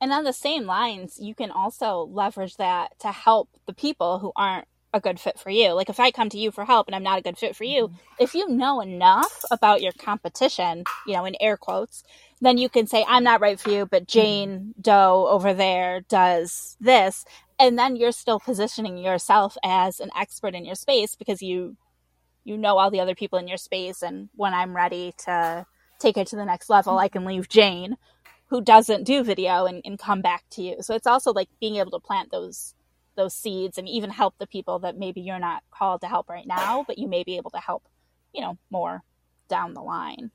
And 0.00 0.12
on 0.12 0.24
the 0.24 0.32
same 0.32 0.66
lines, 0.66 1.20
you 1.20 1.36
can 1.36 1.52
also 1.52 2.08
leverage 2.10 2.56
that 2.56 2.98
to 2.98 3.12
help 3.12 3.50
the 3.66 3.72
people 3.72 4.18
who 4.18 4.32
aren't 4.34 4.66
a 4.94 5.00
good 5.00 5.20
fit 5.20 5.40
for 5.40 5.50
you. 5.50 5.72
Like 5.72 5.90
if 5.90 6.00
I 6.00 6.12
come 6.12 6.30
to 6.30 6.38
you 6.38 6.52
for 6.52 6.64
help 6.66 6.88
and 6.88 6.96
I'm 6.96 7.04
not 7.04 7.20
a 7.20 7.22
good 7.22 7.38
fit 7.38 7.56
for 7.56 7.64
you, 7.64 7.92
if 8.20 8.34
you 8.34 8.48
know 8.48 8.80
enough 8.80 9.44
about 9.52 9.82
your 9.82 9.92
competition, 9.92 10.84
you 11.06 11.14
know, 11.14 11.26
in 11.26 11.36
air 11.40 11.58
quotes, 11.58 12.04
then 12.40 12.58
you 12.58 12.70
can 12.70 12.86
say, 12.88 13.04
I'm 13.08 13.24
not 13.24 13.42
right 13.42 13.60
for 13.60 13.70
you, 13.70 13.86
but 13.86 14.08
Jane. 14.08 14.74
Doe 14.80 15.28
over 15.30 15.54
there 15.54 16.02
does 16.08 16.78
this. 16.80 17.26
And 17.60 17.78
then 17.78 17.96
you're 17.96 18.12
still 18.12 18.40
positioning 18.40 18.98
yourself 18.98 19.58
as 19.64 20.00
an 20.00 20.10
expert 20.18 20.54
in 20.56 20.66
your 20.66 20.76
space 20.76 21.16
because 21.16 21.42
you 21.42 21.76
you 22.44 22.58
know 22.58 22.78
all 22.78 22.90
the 22.90 23.00
other 23.00 23.14
people 23.14 23.38
in 23.38 23.48
your 23.48 23.58
space 23.58 24.02
and 24.02 24.28
when 24.36 24.54
I'm 24.54 24.76
ready 24.76 25.14
to 25.26 25.66
take 26.00 26.18
it 26.18 26.28
to 26.28 26.36
the 26.36 26.46
next 26.46 26.70
level, 26.70 26.98
I 26.98 27.08
can 27.08 27.24
leave 27.24 27.48
Jane, 27.48 27.96
who 28.48 28.62
doesn't 28.62 29.04
do 29.04 29.24
video 29.24 29.66
and, 29.66 29.82
and 29.84 29.98
come 29.98 30.22
back 30.22 30.44
to 30.52 30.62
you. 30.62 30.76
So 30.80 30.94
it's 30.94 31.06
also 31.06 31.32
like 31.32 31.48
being 31.60 31.76
able 31.76 31.92
to 31.92 32.00
plant 32.00 32.30
those 32.32 32.74
those 33.16 33.34
seeds 33.34 33.78
and 33.78 33.88
even 33.88 34.10
help 34.10 34.34
the 34.38 34.46
people 34.46 34.78
that 34.80 34.98
maybe 34.98 35.20
you're 35.20 35.38
not 35.38 35.62
called 35.70 36.00
to 36.00 36.06
help 36.06 36.28
right 36.28 36.46
now, 36.46 36.84
but 36.86 36.98
you 36.98 37.08
may 37.08 37.22
be 37.24 37.36
able 37.36 37.50
to 37.50 37.58
help, 37.58 37.86
you 38.32 38.40
know, 38.40 38.58
more 38.70 39.02
down 39.48 39.74
the 39.74 39.82
line. 39.82 40.30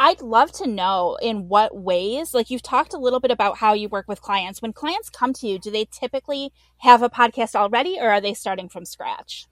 I'd 0.00 0.20
love 0.20 0.52
to 0.52 0.66
know 0.68 1.18
in 1.20 1.48
what 1.48 1.76
ways, 1.76 2.32
like 2.32 2.50
you've 2.50 2.62
talked 2.62 2.94
a 2.94 2.98
little 2.98 3.18
bit 3.18 3.32
about 3.32 3.56
how 3.56 3.72
you 3.72 3.88
work 3.88 4.06
with 4.06 4.22
clients. 4.22 4.62
When 4.62 4.72
clients 4.72 5.10
come 5.10 5.32
to 5.34 5.48
you, 5.48 5.58
do 5.58 5.72
they 5.72 5.86
typically 5.90 6.52
have 6.78 7.02
a 7.02 7.10
podcast 7.10 7.56
already 7.56 7.98
or 8.00 8.08
are 8.08 8.20
they 8.20 8.34
starting 8.34 8.68
from 8.68 8.84
scratch? 8.84 9.46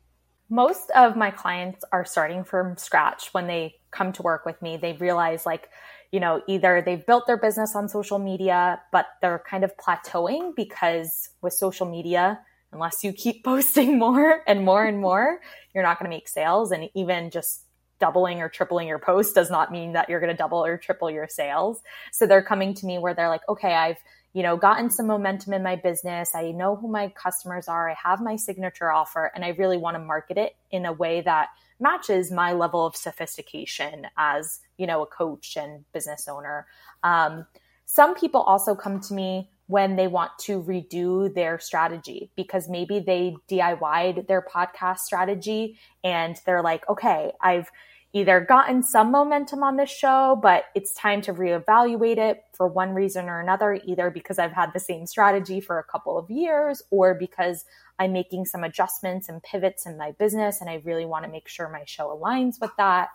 Most 0.48 0.90
of 0.92 1.16
my 1.16 1.32
clients 1.32 1.84
are 1.90 2.04
starting 2.04 2.44
from 2.44 2.76
scratch 2.76 3.34
when 3.34 3.48
they 3.48 3.74
come 3.90 4.12
to 4.12 4.22
work 4.22 4.46
with 4.46 4.62
me. 4.62 4.76
They 4.76 4.92
realize, 4.92 5.44
like, 5.44 5.68
you 6.12 6.20
know, 6.20 6.42
either 6.46 6.82
they've 6.84 7.04
built 7.04 7.26
their 7.26 7.36
business 7.36 7.74
on 7.74 7.88
social 7.88 8.18
media, 8.18 8.80
but 8.92 9.06
they're 9.20 9.42
kind 9.48 9.64
of 9.64 9.76
plateauing 9.76 10.54
because 10.54 11.30
with 11.42 11.52
social 11.52 11.86
media, 11.86 12.40
unless 12.72 13.02
you 13.02 13.12
keep 13.12 13.44
posting 13.44 13.98
more 13.98 14.42
and 14.46 14.64
more 14.64 14.84
and 14.84 15.00
more, 15.00 15.40
you're 15.74 15.82
not 15.82 15.98
going 15.98 16.10
to 16.10 16.14
make 16.14 16.28
sales. 16.28 16.72
And 16.72 16.88
even 16.94 17.30
just 17.30 17.62
doubling 17.98 18.40
or 18.40 18.48
tripling 18.48 18.88
your 18.88 18.98
post 18.98 19.34
does 19.34 19.50
not 19.50 19.72
mean 19.72 19.92
that 19.92 20.08
you're 20.08 20.20
going 20.20 20.32
to 20.32 20.36
double 20.36 20.64
or 20.64 20.76
triple 20.76 21.10
your 21.10 21.28
sales. 21.28 21.82
So 22.12 22.26
they're 22.26 22.42
coming 22.42 22.74
to 22.74 22.86
me 22.86 22.98
where 22.98 23.14
they're 23.14 23.28
like, 23.28 23.48
okay, 23.48 23.74
I've, 23.74 23.96
you 24.32 24.42
know, 24.42 24.56
gotten 24.56 24.90
some 24.90 25.06
momentum 25.06 25.54
in 25.54 25.62
my 25.62 25.76
business. 25.76 26.34
I 26.34 26.50
know 26.50 26.76
who 26.76 26.88
my 26.88 27.08
customers 27.08 27.68
are. 27.68 27.88
I 27.88 27.94
have 28.02 28.20
my 28.20 28.36
signature 28.36 28.92
offer 28.92 29.32
and 29.34 29.44
I 29.44 29.48
really 29.48 29.78
want 29.78 29.94
to 29.94 29.98
market 29.98 30.36
it 30.36 30.56
in 30.70 30.84
a 30.84 30.92
way 30.92 31.22
that 31.22 31.48
matches 31.80 32.30
my 32.30 32.52
level 32.52 32.86
of 32.86 32.96
sophistication 32.96 34.06
as 34.16 34.60
you 34.78 34.86
know 34.86 35.02
a 35.02 35.06
coach 35.06 35.56
and 35.56 35.84
business 35.92 36.28
owner. 36.28 36.66
Um, 37.02 37.46
some 37.84 38.14
people 38.14 38.40
also 38.42 38.74
come 38.74 39.00
to 39.00 39.14
me 39.14 39.50
when 39.66 39.96
they 39.96 40.06
want 40.06 40.30
to 40.38 40.62
redo 40.62 41.32
their 41.34 41.58
strategy 41.58 42.30
because 42.36 42.68
maybe 42.68 43.00
they 43.00 43.36
DIY'd 43.48 44.28
their 44.28 44.42
podcast 44.42 44.98
strategy 44.98 45.78
and 46.04 46.40
they're 46.46 46.62
like, 46.62 46.88
okay, 46.88 47.32
I've 47.40 47.70
either 48.12 48.40
gotten 48.40 48.82
some 48.82 49.10
momentum 49.10 49.62
on 49.62 49.76
this 49.76 49.90
show, 49.90 50.38
but 50.40 50.64
it's 50.74 50.94
time 50.94 51.20
to 51.20 51.34
reevaluate 51.34 52.16
it 52.16 52.44
for 52.54 52.66
one 52.66 52.94
reason 52.94 53.28
or 53.28 53.40
another, 53.40 53.78
either 53.84 54.08
because 54.10 54.38
I've 54.38 54.52
had 54.52 54.72
the 54.72 54.80
same 54.80 55.06
strategy 55.06 55.60
for 55.60 55.78
a 55.78 55.84
couple 55.84 56.16
of 56.16 56.30
years 56.30 56.80
or 56.90 57.14
because 57.14 57.64
I'm 57.98 58.12
making 58.12 58.46
some 58.46 58.64
adjustments 58.64 59.28
and 59.28 59.42
pivots 59.42 59.84
in 59.84 59.98
my 59.98 60.12
business 60.12 60.60
and 60.60 60.70
I 60.70 60.80
really 60.84 61.04
want 61.04 61.24
to 61.24 61.30
make 61.30 61.48
sure 61.48 61.68
my 61.68 61.82
show 61.84 62.08
aligns 62.08 62.60
with 62.60 62.70
that. 62.78 63.08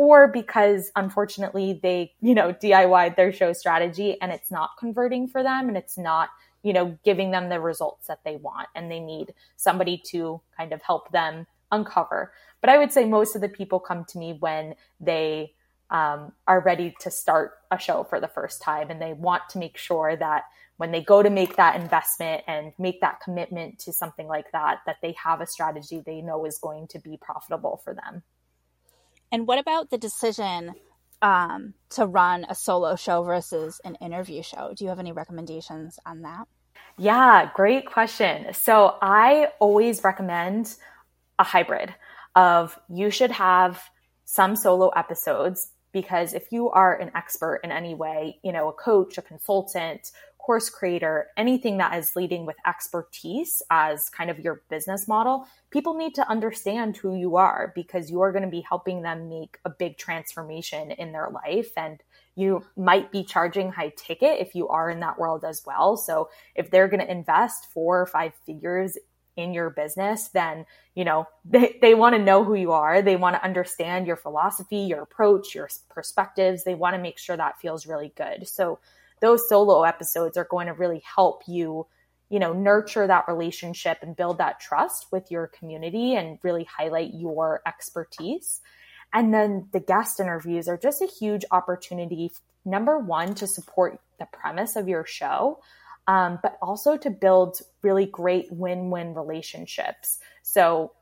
Or 0.00 0.28
because 0.28 0.90
unfortunately 0.96 1.78
they, 1.82 2.14
you 2.22 2.34
know, 2.34 2.54
DIY'd 2.54 3.16
their 3.16 3.34
show 3.34 3.52
strategy 3.52 4.18
and 4.22 4.32
it's 4.32 4.50
not 4.50 4.70
converting 4.78 5.28
for 5.28 5.42
them 5.42 5.68
and 5.68 5.76
it's 5.76 5.98
not, 5.98 6.30
you 6.62 6.72
know, 6.72 6.96
giving 7.04 7.32
them 7.32 7.50
the 7.50 7.60
results 7.60 8.06
that 8.06 8.20
they 8.24 8.36
want 8.36 8.68
and 8.74 8.90
they 8.90 8.98
need 8.98 9.34
somebody 9.56 10.00
to 10.06 10.40
kind 10.56 10.72
of 10.72 10.80
help 10.80 11.12
them 11.12 11.46
uncover. 11.70 12.32
But 12.62 12.70
I 12.70 12.78
would 12.78 12.92
say 12.92 13.04
most 13.04 13.36
of 13.36 13.42
the 13.42 13.50
people 13.50 13.78
come 13.78 14.06
to 14.06 14.16
me 14.16 14.38
when 14.40 14.74
they 15.00 15.52
um, 15.90 16.32
are 16.46 16.60
ready 16.60 16.94
to 17.00 17.10
start 17.10 17.58
a 17.70 17.78
show 17.78 18.02
for 18.02 18.20
the 18.20 18.28
first 18.28 18.62
time 18.62 18.88
and 18.88 19.02
they 19.02 19.12
want 19.12 19.50
to 19.50 19.58
make 19.58 19.76
sure 19.76 20.16
that 20.16 20.44
when 20.78 20.92
they 20.92 21.02
go 21.02 21.22
to 21.22 21.28
make 21.28 21.56
that 21.56 21.78
investment 21.78 22.42
and 22.46 22.72
make 22.78 23.02
that 23.02 23.20
commitment 23.20 23.78
to 23.80 23.92
something 23.92 24.28
like 24.28 24.50
that, 24.52 24.78
that 24.86 24.96
they 25.02 25.14
have 25.22 25.42
a 25.42 25.46
strategy 25.46 26.02
they 26.06 26.22
know 26.22 26.46
is 26.46 26.56
going 26.56 26.88
to 26.88 26.98
be 26.98 27.18
profitable 27.20 27.82
for 27.84 27.92
them. 27.92 28.22
And 29.32 29.46
what 29.46 29.58
about 29.58 29.90
the 29.90 29.98
decision 29.98 30.74
um, 31.22 31.74
to 31.90 32.06
run 32.06 32.46
a 32.48 32.54
solo 32.54 32.96
show 32.96 33.22
versus 33.22 33.80
an 33.84 33.96
interview 33.96 34.42
show? 34.42 34.72
Do 34.74 34.84
you 34.84 34.90
have 34.90 34.98
any 34.98 35.12
recommendations 35.12 35.98
on 36.04 36.22
that? 36.22 36.46
Yeah, 36.98 37.50
great 37.54 37.86
question. 37.86 38.52
So 38.52 38.96
I 39.00 39.48
always 39.58 40.02
recommend 40.02 40.74
a 41.38 41.44
hybrid 41.44 41.94
of 42.34 42.78
you 42.88 43.10
should 43.10 43.30
have 43.30 43.82
some 44.24 44.56
solo 44.56 44.88
episodes 44.90 45.72
because 45.92 46.34
if 46.34 46.52
you 46.52 46.70
are 46.70 46.96
an 46.96 47.10
expert 47.14 47.60
in 47.64 47.72
any 47.72 47.94
way, 47.94 48.38
you 48.44 48.52
know, 48.52 48.68
a 48.68 48.72
coach, 48.72 49.18
a 49.18 49.22
consultant, 49.22 50.12
course 50.50 50.68
creator, 50.68 51.28
anything 51.36 51.78
that 51.78 51.96
is 51.96 52.16
leading 52.16 52.44
with 52.44 52.56
expertise 52.66 53.62
as 53.70 54.10
kind 54.10 54.30
of 54.30 54.40
your 54.40 54.62
business 54.68 55.06
model, 55.06 55.46
people 55.70 55.94
need 55.94 56.12
to 56.12 56.28
understand 56.28 56.96
who 56.96 57.14
you 57.14 57.36
are 57.36 57.72
because 57.76 58.10
you 58.10 58.20
are 58.20 58.32
going 58.32 58.42
to 58.42 58.50
be 58.50 58.66
helping 58.68 59.00
them 59.00 59.28
make 59.28 59.58
a 59.64 59.70
big 59.70 59.96
transformation 59.96 60.90
in 60.90 61.12
their 61.12 61.30
life. 61.30 61.70
And 61.76 62.02
you 62.34 62.64
might 62.76 63.12
be 63.12 63.22
charging 63.22 63.70
high 63.70 63.92
ticket 63.96 64.40
if 64.40 64.56
you 64.56 64.66
are 64.66 64.90
in 64.90 64.98
that 64.98 65.20
world 65.20 65.44
as 65.44 65.62
well. 65.64 65.96
So 65.96 66.30
if 66.56 66.68
they're 66.68 66.88
going 66.88 67.06
to 67.06 67.08
invest 67.08 67.70
four 67.72 68.00
or 68.00 68.06
five 68.06 68.32
figures 68.44 68.98
in 69.36 69.54
your 69.54 69.70
business, 69.70 70.30
then, 70.30 70.66
you 70.96 71.04
know, 71.04 71.26
they, 71.44 71.78
they 71.80 71.94
want 71.94 72.16
to 72.16 72.20
know 72.20 72.42
who 72.42 72.56
you 72.56 72.72
are. 72.72 73.02
They 73.02 73.14
want 73.14 73.36
to 73.36 73.44
understand 73.44 74.08
your 74.08 74.16
philosophy, 74.16 74.78
your 74.78 75.02
approach, 75.02 75.54
your 75.54 75.68
perspectives. 75.88 76.64
They 76.64 76.74
want 76.74 76.96
to 76.96 77.00
make 77.00 77.20
sure 77.20 77.36
that 77.36 77.60
feels 77.60 77.86
really 77.86 78.12
good. 78.16 78.48
So 78.48 78.80
those 79.20 79.48
solo 79.48 79.82
episodes 79.82 80.36
are 80.36 80.46
going 80.50 80.66
to 80.66 80.72
really 80.72 81.02
help 81.04 81.42
you, 81.46 81.86
you 82.28 82.38
know, 82.38 82.52
nurture 82.52 83.06
that 83.06 83.28
relationship 83.28 83.98
and 84.02 84.16
build 84.16 84.38
that 84.38 84.60
trust 84.60 85.06
with 85.12 85.30
your 85.30 85.46
community 85.46 86.14
and 86.14 86.38
really 86.42 86.64
highlight 86.64 87.14
your 87.14 87.60
expertise. 87.66 88.60
And 89.12 89.34
then 89.34 89.68
the 89.72 89.80
guest 89.80 90.20
interviews 90.20 90.68
are 90.68 90.78
just 90.78 91.02
a 91.02 91.06
huge 91.06 91.44
opportunity. 91.50 92.30
Number 92.64 92.98
one, 92.98 93.34
to 93.36 93.46
support 93.46 94.00
the 94.18 94.26
premise 94.26 94.76
of 94.76 94.88
your 94.88 95.04
show 95.04 95.60
um, 96.10 96.40
but 96.42 96.58
also 96.60 96.96
to 96.96 97.08
build 97.08 97.60
really 97.82 98.06
great 98.06 98.50
win 98.50 98.90
win 98.90 99.14
relationships. 99.14 100.18
So, 100.42 100.92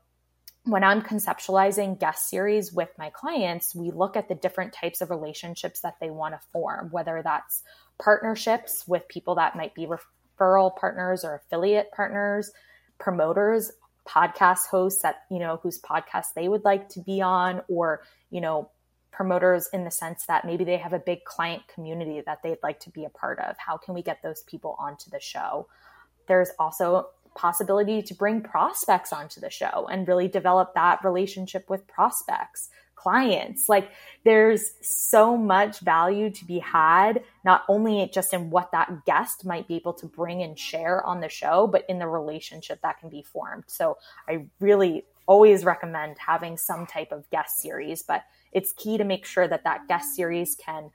when 0.65 0.83
I'm 0.83 1.01
conceptualizing 1.01 1.99
guest 1.99 2.29
series 2.29 2.71
with 2.71 2.89
my 2.97 3.09
clients, 3.09 3.73
we 3.73 3.89
look 3.89 4.15
at 4.15 4.27
the 4.27 4.35
different 4.35 4.73
types 4.73 5.01
of 5.01 5.09
relationships 5.09 5.79
that 5.81 5.95
they 5.99 6.11
want 6.11 6.35
to 6.35 6.47
form, 6.51 6.89
whether 6.91 7.21
that's 7.23 7.63
partnerships 8.01 8.85
with 8.87 9.07
people 9.07 9.35
that 9.35 9.55
might 9.55 9.75
be 9.75 9.87
referral 9.87 10.75
partners 10.75 11.23
or 11.23 11.35
affiliate 11.35 11.91
partners, 11.91 12.51
promoters, 12.97 13.71
podcast 14.07 14.67
hosts 14.71 15.01
that, 15.03 15.23
you 15.29 15.39
know, 15.39 15.59
whose 15.61 15.79
podcast 15.79 16.33
they 16.35 16.47
would 16.47 16.63
like 16.63 16.89
to 16.89 17.01
be 17.01 17.21
on, 17.21 17.61
or, 17.67 18.01
you 18.31 18.41
know, 18.41 18.69
promoters 19.11 19.69
in 19.73 19.83
the 19.83 19.91
sense 19.91 20.25
that 20.27 20.45
maybe 20.45 20.63
they 20.63 20.77
have 20.77 20.93
a 20.93 20.99
big 20.99 21.23
client 21.25 21.61
community 21.73 22.21
that 22.25 22.41
they'd 22.41 22.57
like 22.63 22.79
to 22.79 22.89
be 22.89 23.05
a 23.05 23.09
part 23.09 23.37
of. 23.39 23.57
How 23.57 23.77
can 23.77 23.93
we 23.93 24.01
get 24.01 24.23
those 24.23 24.43
people 24.43 24.75
onto 24.79 25.09
the 25.09 25.19
show? 25.19 25.67
There's 26.27 26.51
also 26.57 27.09
possibility 27.35 28.01
to 28.01 28.13
bring 28.13 28.41
prospects 28.41 29.13
onto 29.13 29.39
the 29.39 29.49
show 29.49 29.87
and 29.91 30.07
really 30.07 30.27
develop 30.27 30.73
that 30.73 31.03
relationship 31.03 31.69
with 31.69 31.85
prospects, 31.87 32.69
clients. 32.99 33.69
Like 33.69 33.91
there's 34.25 34.73
so 34.81 35.37
much 35.37 35.79
value 35.79 36.29
to 36.31 36.45
be 36.45 36.59
had, 36.59 37.23
not 37.45 37.63
only 37.69 38.09
just 38.13 38.33
in 38.33 38.49
what 38.49 38.71
that 38.73 39.05
guest 39.05 39.45
might 39.45 39.67
be 39.67 39.75
able 39.75 39.93
to 39.93 40.05
bring 40.05 40.43
and 40.43 40.59
share 40.59 41.03
on 41.05 41.21
the 41.21 41.29
show, 41.29 41.65
but 41.67 41.85
in 41.87 41.99
the 41.99 42.07
relationship 42.07 42.81
that 42.81 42.99
can 42.99 43.09
be 43.09 43.23
formed. 43.23 43.63
So 43.67 43.97
I 44.27 44.45
really 44.59 45.05
always 45.27 45.63
recommend 45.63 46.17
having 46.17 46.57
some 46.57 46.85
type 46.85 47.11
of 47.11 47.29
guest 47.29 47.61
series, 47.61 48.03
but 48.03 48.23
it's 48.51 48.73
key 48.73 48.97
to 48.97 49.03
make 49.03 49.25
sure 49.25 49.47
that 49.47 49.63
that 49.63 49.87
guest 49.87 50.15
series 50.15 50.55
can 50.55 50.91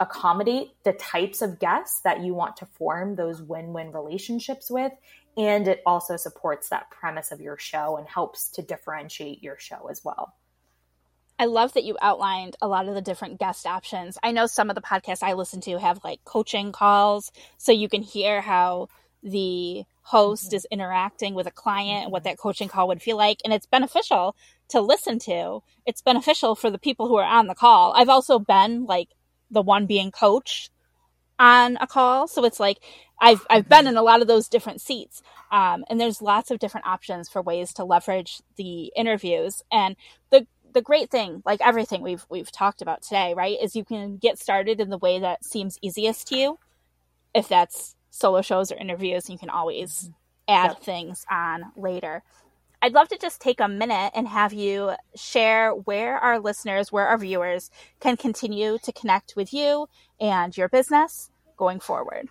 accommodate 0.00 0.72
the 0.82 0.92
types 0.92 1.40
of 1.40 1.58
guests 1.58 2.00
that 2.00 2.20
you 2.20 2.34
want 2.34 2.56
to 2.56 2.66
form 2.66 3.14
those 3.14 3.40
win-win 3.40 3.92
relationships 3.92 4.70
with 4.70 4.92
and 5.36 5.66
it 5.68 5.82
also 5.86 6.16
supports 6.16 6.68
that 6.68 6.90
premise 6.90 7.32
of 7.32 7.40
your 7.40 7.56
show 7.56 7.96
and 7.96 8.08
helps 8.08 8.48
to 8.48 8.62
differentiate 8.62 9.42
your 9.42 9.56
show 9.58 9.86
as 9.88 10.04
well 10.04 10.34
I 11.38 11.46
love 11.46 11.72
that 11.74 11.84
you 11.84 11.96
outlined 12.00 12.56
a 12.62 12.68
lot 12.68 12.88
of 12.88 12.94
the 12.94 13.02
different 13.02 13.40
guest 13.40 13.66
options. 13.66 14.18
I 14.22 14.30
know 14.30 14.46
some 14.46 14.70
of 14.70 14.76
the 14.76 14.82
podcasts 14.82 15.22
I 15.22 15.32
listen 15.32 15.60
to 15.62 15.78
have 15.78 16.00
like 16.04 16.24
coaching 16.24 16.70
calls, 16.70 17.32
so 17.58 17.72
you 17.72 17.88
can 17.88 18.02
hear 18.02 18.40
how 18.40 18.88
the 19.22 19.84
host 20.02 20.48
mm-hmm. 20.48 20.56
is 20.56 20.66
interacting 20.70 21.34
with 21.34 21.46
a 21.46 21.50
client 21.50 22.04
and 22.04 22.12
what 22.12 22.24
that 22.24 22.38
coaching 22.38 22.68
call 22.68 22.88
would 22.88 23.02
feel 23.02 23.16
like. 23.16 23.40
And 23.44 23.52
it's 23.52 23.66
beneficial 23.66 24.36
to 24.68 24.80
listen 24.80 25.18
to. 25.20 25.60
It's 25.86 26.02
beneficial 26.02 26.54
for 26.54 26.70
the 26.70 26.78
people 26.78 27.08
who 27.08 27.16
are 27.16 27.24
on 27.24 27.46
the 27.46 27.54
call. 27.54 27.92
I've 27.94 28.08
also 28.08 28.38
been 28.38 28.84
like 28.84 29.08
the 29.50 29.62
one 29.62 29.86
being 29.86 30.10
coached 30.10 30.70
on 31.38 31.76
a 31.80 31.86
call. 31.86 32.28
So 32.28 32.44
it's 32.44 32.60
like 32.60 32.78
I've 33.20 33.44
I've 33.50 33.68
been 33.68 33.86
in 33.86 33.96
a 33.96 34.02
lot 34.02 34.22
of 34.22 34.28
those 34.28 34.48
different 34.48 34.80
seats. 34.80 35.22
Um, 35.50 35.84
and 35.88 36.00
there's 36.00 36.22
lots 36.22 36.50
of 36.50 36.58
different 36.58 36.86
options 36.86 37.28
for 37.28 37.42
ways 37.42 37.72
to 37.74 37.84
leverage 37.84 38.40
the 38.56 38.92
interviews. 38.96 39.62
And 39.72 39.96
the 40.30 40.46
the 40.74 40.82
great 40.82 41.10
thing, 41.10 41.42
like 41.46 41.60
everything 41.62 42.02
we've 42.02 42.26
we've 42.28 42.52
talked 42.52 42.82
about 42.82 43.02
today, 43.02 43.32
right, 43.34 43.56
is 43.62 43.74
you 43.74 43.84
can 43.84 44.18
get 44.18 44.38
started 44.38 44.80
in 44.80 44.90
the 44.90 44.98
way 44.98 45.20
that 45.20 45.44
seems 45.44 45.78
easiest 45.80 46.28
to 46.28 46.36
you. 46.36 46.58
If 47.34 47.48
that's 47.48 47.96
solo 48.10 48.42
shows 48.42 48.70
or 48.70 48.76
interviews, 48.76 49.30
you 49.30 49.38
can 49.38 49.50
always 49.50 50.02
mm-hmm. 50.02 50.12
add 50.48 50.72
yep. 50.72 50.82
things 50.82 51.24
on 51.30 51.72
later. 51.76 52.22
I'd 52.82 52.92
love 52.92 53.08
to 53.08 53.18
just 53.18 53.40
take 53.40 53.60
a 53.60 53.68
minute 53.68 54.12
and 54.14 54.28
have 54.28 54.52
you 54.52 54.92
share 55.16 55.70
where 55.70 56.18
our 56.18 56.38
listeners, 56.38 56.92
where 56.92 57.06
our 57.06 57.16
viewers 57.16 57.70
can 57.98 58.18
continue 58.18 58.76
to 58.82 58.92
connect 58.92 59.34
with 59.36 59.54
you 59.54 59.88
and 60.20 60.54
your 60.54 60.68
business 60.68 61.30
going 61.56 61.80
forward. 61.80 62.28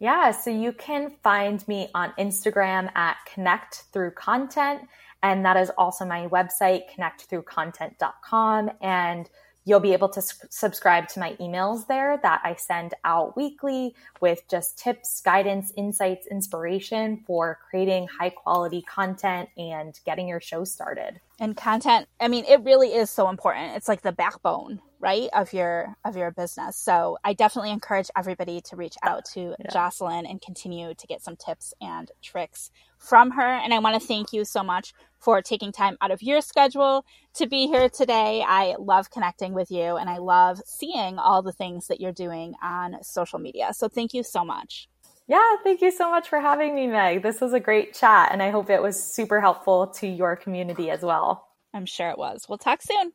Yeah, 0.00 0.30
so 0.30 0.50
you 0.50 0.72
can 0.72 1.12
find 1.22 1.66
me 1.66 1.88
on 1.94 2.12
Instagram 2.18 2.90
at 2.96 3.16
Connect 3.32 3.84
Through 3.92 4.12
Content. 4.12 4.82
And 5.22 5.44
that 5.44 5.56
is 5.56 5.70
also 5.76 6.04
my 6.04 6.28
website, 6.28 6.82
connectthroughcontent.com. 6.96 8.70
And 8.80 9.28
You'll 9.68 9.80
be 9.80 9.92
able 9.92 10.08
to 10.08 10.22
subscribe 10.22 11.08
to 11.08 11.20
my 11.20 11.34
emails 11.34 11.86
there 11.86 12.18
that 12.22 12.40
I 12.42 12.54
send 12.54 12.94
out 13.04 13.36
weekly 13.36 13.94
with 14.18 14.48
just 14.48 14.78
tips, 14.78 15.20
guidance, 15.20 15.74
insights, 15.76 16.26
inspiration 16.26 17.22
for 17.26 17.58
creating 17.68 18.08
high 18.18 18.30
quality 18.30 18.80
content 18.80 19.50
and 19.58 20.00
getting 20.06 20.26
your 20.26 20.40
show 20.40 20.64
started. 20.64 21.20
And 21.40 21.56
content, 21.56 22.08
I 22.20 22.28
mean, 22.28 22.44
it 22.46 22.64
really 22.64 22.88
is 22.88 23.10
so 23.10 23.28
important. 23.28 23.76
It's 23.76 23.88
like 23.88 24.02
the 24.02 24.12
backbone 24.12 24.80
right 25.00 25.28
of 25.32 25.52
your 25.52 25.96
of 26.04 26.16
your 26.16 26.30
business. 26.30 26.76
So 26.76 27.18
i 27.24 27.32
definitely 27.32 27.70
encourage 27.70 28.10
everybody 28.16 28.60
to 28.62 28.76
reach 28.76 28.96
out 29.02 29.24
to 29.34 29.54
yeah. 29.58 29.70
jocelyn 29.72 30.26
and 30.26 30.40
continue 30.40 30.94
to 30.94 31.06
get 31.06 31.22
some 31.22 31.36
tips 31.36 31.72
and 31.80 32.10
tricks 32.22 32.70
from 32.98 33.32
her. 33.32 33.42
And 33.42 33.72
i 33.72 33.78
want 33.78 34.00
to 34.00 34.06
thank 34.06 34.32
you 34.32 34.44
so 34.44 34.62
much 34.62 34.92
for 35.18 35.42
taking 35.42 35.72
time 35.72 35.96
out 36.00 36.10
of 36.10 36.22
your 36.22 36.40
schedule 36.40 37.04
to 37.34 37.46
be 37.46 37.66
here 37.66 37.88
today. 37.88 38.44
I 38.46 38.76
love 38.78 39.10
connecting 39.10 39.52
with 39.52 39.70
you 39.70 39.96
and 39.96 40.10
i 40.10 40.18
love 40.18 40.60
seeing 40.66 41.18
all 41.18 41.42
the 41.42 41.52
things 41.52 41.86
that 41.88 42.00
you're 42.00 42.12
doing 42.12 42.54
on 42.62 43.02
social 43.02 43.38
media. 43.38 43.72
So 43.72 43.88
thank 43.88 44.14
you 44.14 44.22
so 44.22 44.44
much 44.44 44.88
yeah, 45.28 45.56
thank 45.62 45.82
you 45.82 45.92
so 45.92 46.10
much 46.10 46.28
for 46.28 46.40
having 46.40 46.74
me, 46.74 46.86
Meg. 46.86 47.22
This 47.22 47.40
was 47.40 47.52
a 47.52 47.60
great 47.60 47.92
chat, 47.92 48.30
and 48.32 48.42
I 48.42 48.48
hope 48.50 48.70
it 48.70 48.82
was 48.82 49.02
super 49.14 49.42
helpful 49.42 49.88
to 49.98 50.06
your 50.06 50.36
community 50.36 50.90
as 50.90 51.02
well. 51.02 51.46
I'm 51.74 51.84
sure 51.84 52.08
it 52.08 52.16
was. 52.16 52.46
We'll 52.48 52.56
talk 52.56 52.80
soon. 52.80 53.12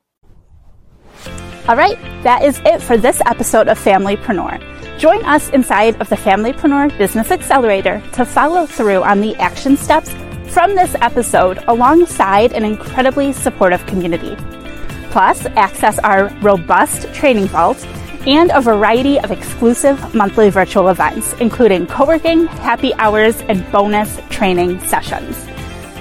All 1.67 1.75
right, 1.75 1.97
that 2.23 2.43
is 2.43 2.61
it 2.65 2.83
for 2.83 2.97
this 2.97 3.19
episode 3.25 3.67
of 3.67 3.79
Familypreneur. 3.79 4.99
Join 4.99 5.25
us 5.25 5.49
inside 5.49 5.99
of 5.99 6.09
the 6.09 6.15
Familypreneur 6.15 6.95
Business 6.99 7.31
Accelerator 7.31 8.03
to 8.13 8.25
follow 8.25 8.67
through 8.67 9.01
on 9.01 9.19
the 9.19 9.35
action 9.37 9.75
steps 9.75 10.11
from 10.53 10.75
this 10.75 10.95
episode 11.01 11.63
alongside 11.67 12.53
an 12.53 12.63
incredibly 12.63 13.33
supportive 13.33 13.83
community. 13.87 14.35
Plus, 15.09 15.47
access 15.55 15.97
our 15.99 16.27
robust 16.41 17.11
training 17.11 17.47
vault 17.47 17.83
and 18.27 18.51
a 18.51 18.61
variety 18.61 19.19
of 19.19 19.31
exclusive 19.31 20.13
monthly 20.13 20.49
virtual 20.49 20.89
events, 20.89 21.33
including 21.39 21.87
co-working, 21.87 22.47
happy 22.47 22.93
hours, 22.95 23.41
and 23.41 23.69
bonus 23.71 24.19
training 24.29 24.79
sessions. 24.81 25.37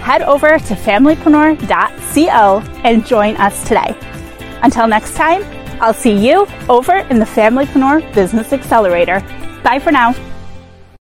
Head 0.03 0.23
over 0.23 0.59
to 0.59 0.75
familypreneur.co 0.75 2.61
and 2.85 3.07
join 3.07 3.37
us 3.37 3.63
today. 3.69 3.97
Until 4.63 4.87
next 4.87 5.15
time, 5.15 5.43
I'll 5.81 5.95
see 5.95 6.17
you 6.17 6.47
over 6.69 6.97
in 6.97 7.19
the 7.19 7.25
Familypreneur 7.25 8.15
Business 8.15 8.53
Accelerator. 8.53 9.21
Bye 9.65 9.81
for 9.81 9.91
now. 9.91 10.15